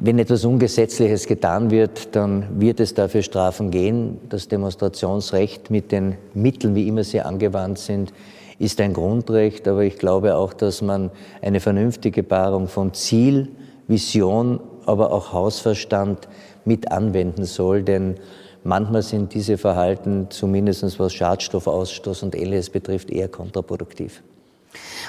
Wenn 0.00 0.20
etwas 0.20 0.44
Ungesetzliches 0.44 1.26
getan 1.26 1.72
wird, 1.72 2.14
dann 2.14 2.60
wird 2.60 2.78
es 2.78 2.94
dafür 2.94 3.22
Strafen 3.22 3.72
gehen. 3.72 4.18
Das 4.28 4.46
Demonstrationsrecht 4.46 5.72
mit 5.72 5.90
den 5.90 6.16
Mitteln, 6.34 6.76
wie 6.76 6.86
immer 6.86 7.02
sie 7.02 7.20
angewandt 7.20 7.80
sind, 7.80 8.12
ist 8.58 8.80
ein 8.80 8.92
Grundrecht. 8.92 9.66
Aber 9.68 9.82
ich 9.82 9.98
glaube 9.98 10.36
auch, 10.36 10.52
dass 10.52 10.82
man 10.82 11.10
eine 11.42 11.60
vernünftige 11.60 12.22
Paarung 12.22 12.68
von 12.68 12.94
Ziel, 12.94 13.48
Vision, 13.86 14.60
aber 14.86 15.12
auch 15.12 15.32
Hausverstand 15.32 16.28
mit 16.64 16.90
anwenden 16.92 17.44
soll. 17.44 17.82
Denn 17.82 18.16
Manchmal 18.64 19.02
sind 19.02 19.32
diese 19.34 19.56
Verhalten, 19.56 20.26
zumindest 20.30 20.98
was 20.98 21.14
Schadstoffausstoß 21.14 22.24
und 22.24 22.34
ähnliches 22.34 22.70
betrifft, 22.70 23.10
eher 23.10 23.28
kontraproduktiv. 23.28 24.22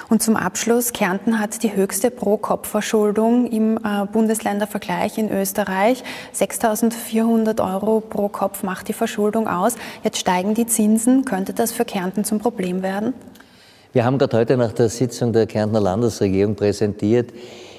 Und 0.08 0.24
zum 0.24 0.38
Abschluss, 0.38 0.94
Kärnten 0.94 1.40
hat 1.40 1.62
die 1.62 1.76
höchste 1.76 2.10
Pro-Kopf-Verschuldung 2.10 3.48
im 3.52 3.78
äh, 3.78 4.06
Bundesländervergleich 4.06 5.18
in 5.18 5.30
Österreich. 5.30 6.04
6.400 6.34 7.62
Euro 7.62 8.00
pro 8.00 8.30
Kopf 8.30 8.64
macht 8.64 8.88
die 8.88 8.94
Verschuldung 8.94 9.48
aus. 9.48 9.76
Jetzt 10.04 10.20
steigen 10.20 10.54
die 10.54 10.66
Zinsen. 10.66 11.26
Könnte 11.26 11.54
das 11.54 11.74
für 11.74 11.84
Kärnten 11.84 12.24
zum 12.24 12.40
Problem 12.40 12.82
werden? 12.82 13.14
Wir 13.91 14.06
haben 14.06 14.19
gerade 14.19 14.38
heute 14.38 14.56
nach 14.56 14.71
der 14.71 14.88
Sitzung 14.88 15.34
der 15.34 15.47
Kärntner 15.47 15.82
Landesregierung 15.82 16.54
präsentiert, 16.54 17.34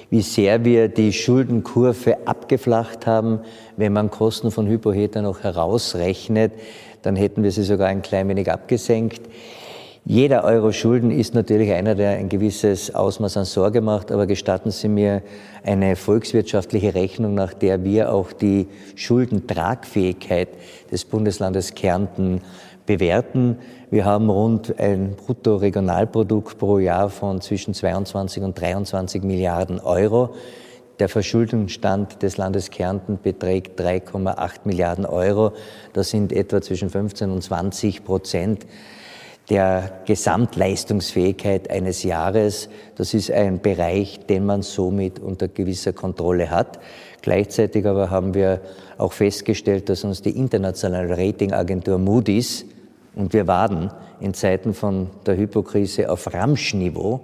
wie 0.09 0.19
sehr 0.19 0.65
wir 0.65 0.89
die 0.89 1.13
Schuldenkurve 1.13 2.27
abgeflacht 2.27 3.07
haben. 3.07 3.39
Wenn 3.77 3.93
man 3.93 4.11
Kosten 4.11 4.51
von 4.51 4.67
Hypoheta 4.67 5.21
noch 5.21 5.41
herausrechnet, 5.41 6.51
dann 7.01 7.15
hätten 7.15 7.43
wir 7.43 7.51
sie 7.53 7.63
sogar 7.63 7.87
ein 7.87 8.01
klein 8.01 8.27
wenig 8.27 8.51
abgesenkt. 8.51 9.21
Jeder 10.03 10.43
Euro 10.43 10.73
Schulden 10.73 11.11
ist 11.11 11.33
natürlich 11.33 11.71
einer, 11.71 11.95
der 11.95 12.17
ein 12.17 12.27
gewisses 12.27 12.93
Ausmaß 12.93 13.37
an 13.37 13.45
Sorge 13.45 13.79
macht, 13.79 14.11
aber 14.11 14.27
gestatten 14.27 14.71
Sie 14.71 14.89
mir 14.89 15.21
eine 15.63 15.95
volkswirtschaftliche 15.95 16.93
Rechnung, 16.93 17.35
nach 17.35 17.53
der 17.53 17.85
wir 17.85 18.11
auch 18.11 18.33
die 18.33 18.67
Schuldentragfähigkeit 18.95 20.49
des 20.91 21.05
Bundeslandes 21.05 21.73
Kärnten 21.73 22.41
bewerten. 22.85 23.59
Wir 23.91 24.05
haben 24.05 24.29
rund 24.29 24.79
ein 24.79 25.17
Bruttoregionalprodukt 25.17 26.57
pro 26.57 26.79
Jahr 26.79 27.09
von 27.09 27.41
zwischen 27.41 27.73
22 27.73 28.41
und 28.41 28.57
23 28.57 29.21
Milliarden 29.21 29.81
Euro. 29.81 30.33
Der 30.99 31.09
Verschuldungsstand 31.09 32.23
des 32.23 32.37
Landes 32.37 32.69
Kärnten 32.69 33.19
beträgt 33.21 33.77
3,8 33.81 34.59
Milliarden 34.63 35.05
Euro. 35.05 35.51
Das 35.91 36.09
sind 36.09 36.31
etwa 36.31 36.61
zwischen 36.61 36.89
15 36.89 37.31
und 37.31 37.41
20 37.41 38.05
Prozent 38.05 38.65
der 39.49 39.91
Gesamtleistungsfähigkeit 40.05 41.69
eines 41.69 42.03
Jahres. 42.03 42.69
Das 42.95 43.13
ist 43.13 43.29
ein 43.29 43.61
Bereich, 43.61 44.25
den 44.25 44.45
man 44.45 44.61
somit 44.61 45.19
unter 45.19 45.49
gewisser 45.49 45.91
Kontrolle 45.91 46.49
hat. 46.49 46.79
Gleichzeitig 47.21 47.85
aber 47.85 48.09
haben 48.09 48.35
wir 48.35 48.61
auch 48.97 49.11
festgestellt, 49.11 49.89
dass 49.89 50.05
uns 50.05 50.21
die 50.21 50.37
internationale 50.37 51.17
Ratingagentur 51.17 51.97
Moody's 51.97 52.63
und 53.15 53.33
wir 53.33 53.47
waren 53.47 53.91
in 54.19 54.33
Zeiten 54.33 54.73
von 54.73 55.09
der 55.25 55.37
Hypokrise 55.37 56.09
auf 56.09 56.33
Ramschniveau 56.33 57.21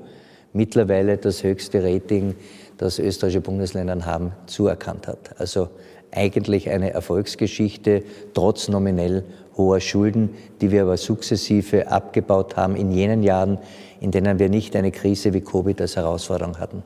mittlerweile 0.54 1.17
das 1.17 1.43
höchste 1.43 1.84
Rating, 1.84 2.36
das 2.78 3.00
österreichische 3.00 3.41
Bundesländer 3.41 4.06
haben, 4.06 4.32
zuerkannt 4.47 5.08
hat. 5.08 5.39
Also 5.39 5.69
eigentlich 6.12 6.69
eine 6.69 6.91
Erfolgsgeschichte, 6.91 8.04
trotz 8.34 8.67
nominell 8.67 9.23
hoher 9.56 9.80
Schulden, 9.80 10.30
die 10.62 10.71
wir 10.71 10.84
aber 10.84 10.97
sukzessive 10.97 11.89
abgebaut 11.89 12.56
haben 12.56 12.76
in 12.76 12.91
jenen 12.91 13.23
Jahren, 13.23 13.58
in 14.00 14.12
denen 14.12 14.39
wir 14.39 14.50
nicht 14.50 14.76
eine 14.76 14.91
Krise 14.91 15.34
wie 15.34 15.41
Covid 15.41 15.82
als 15.82 15.95
Herausforderung 15.95 16.60
hatten. 16.60 16.84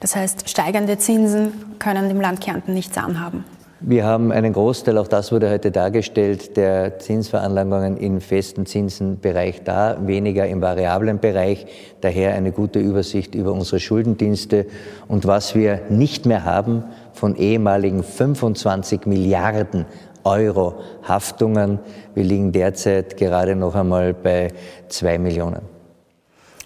Das 0.00 0.16
heißt, 0.16 0.48
steigende 0.48 0.96
Zinsen 0.96 1.52
können 1.78 2.08
dem 2.08 2.20
Land 2.20 2.40
Kärnten 2.40 2.72
nichts 2.72 2.96
anhaben. 2.96 3.44
Wir 3.82 4.04
haben 4.04 4.30
einen 4.30 4.52
Großteil, 4.52 4.98
auch 4.98 5.08
das 5.08 5.32
wurde 5.32 5.48
heute 5.48 5.70
dargestellt, 5.70 6.58
der 6.58 6.98
Zinsveranlagungen 6.98 7.96
im 7.96 8.20
festen 8.20 8.66
Zinsenbereich 8.66 9.62
da, 9.64 9.96
weniger 10.02 10.46
im 10.46 10.60
variablen 10.60 11.18
Bereich. 11.18 11.66
Daher 12.02 12.34
eine 12.34 12.52
gute 12.52 12.78
Übersicht 12.78 13.34
über 13.34 13.52
unsere 13.52 13.80
Schuldendienste. 13.80 14.66
Und 15.08 15.26
was 15.26 15.54
wir 15.54 15.80
nicht 15.88 16.26
mehr 16.26 16.44
haben 16.44 16.84
von 17.14 17.36
ehemaligen 17.36 18.02
25 18.02 19.06
Milliarden 19.06 19.86
Euro 20.24 20.74
Haftungen, 21.02 21.78
wir 22.14 22.24
liegen 22.24 22.52
derzeit 22.52 23.16
gerade 23.16 23.56
noch 23.56 23.74
einmal 23.74 24.12
bei 24.12 24.48
zwei 24.90 25.18
Millionen. 25.18 25.62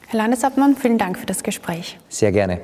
Herr 0.09 0.19
Landeshauptmann, 0.19 0.75
vielen 0.75 0.99
Dank 0.99 1.17
für 1.17 1.27
das 1.27 1.45
Gespräch. 1.45 1.97
Sehr 2.09 2.33
gerne. 2.33 2.59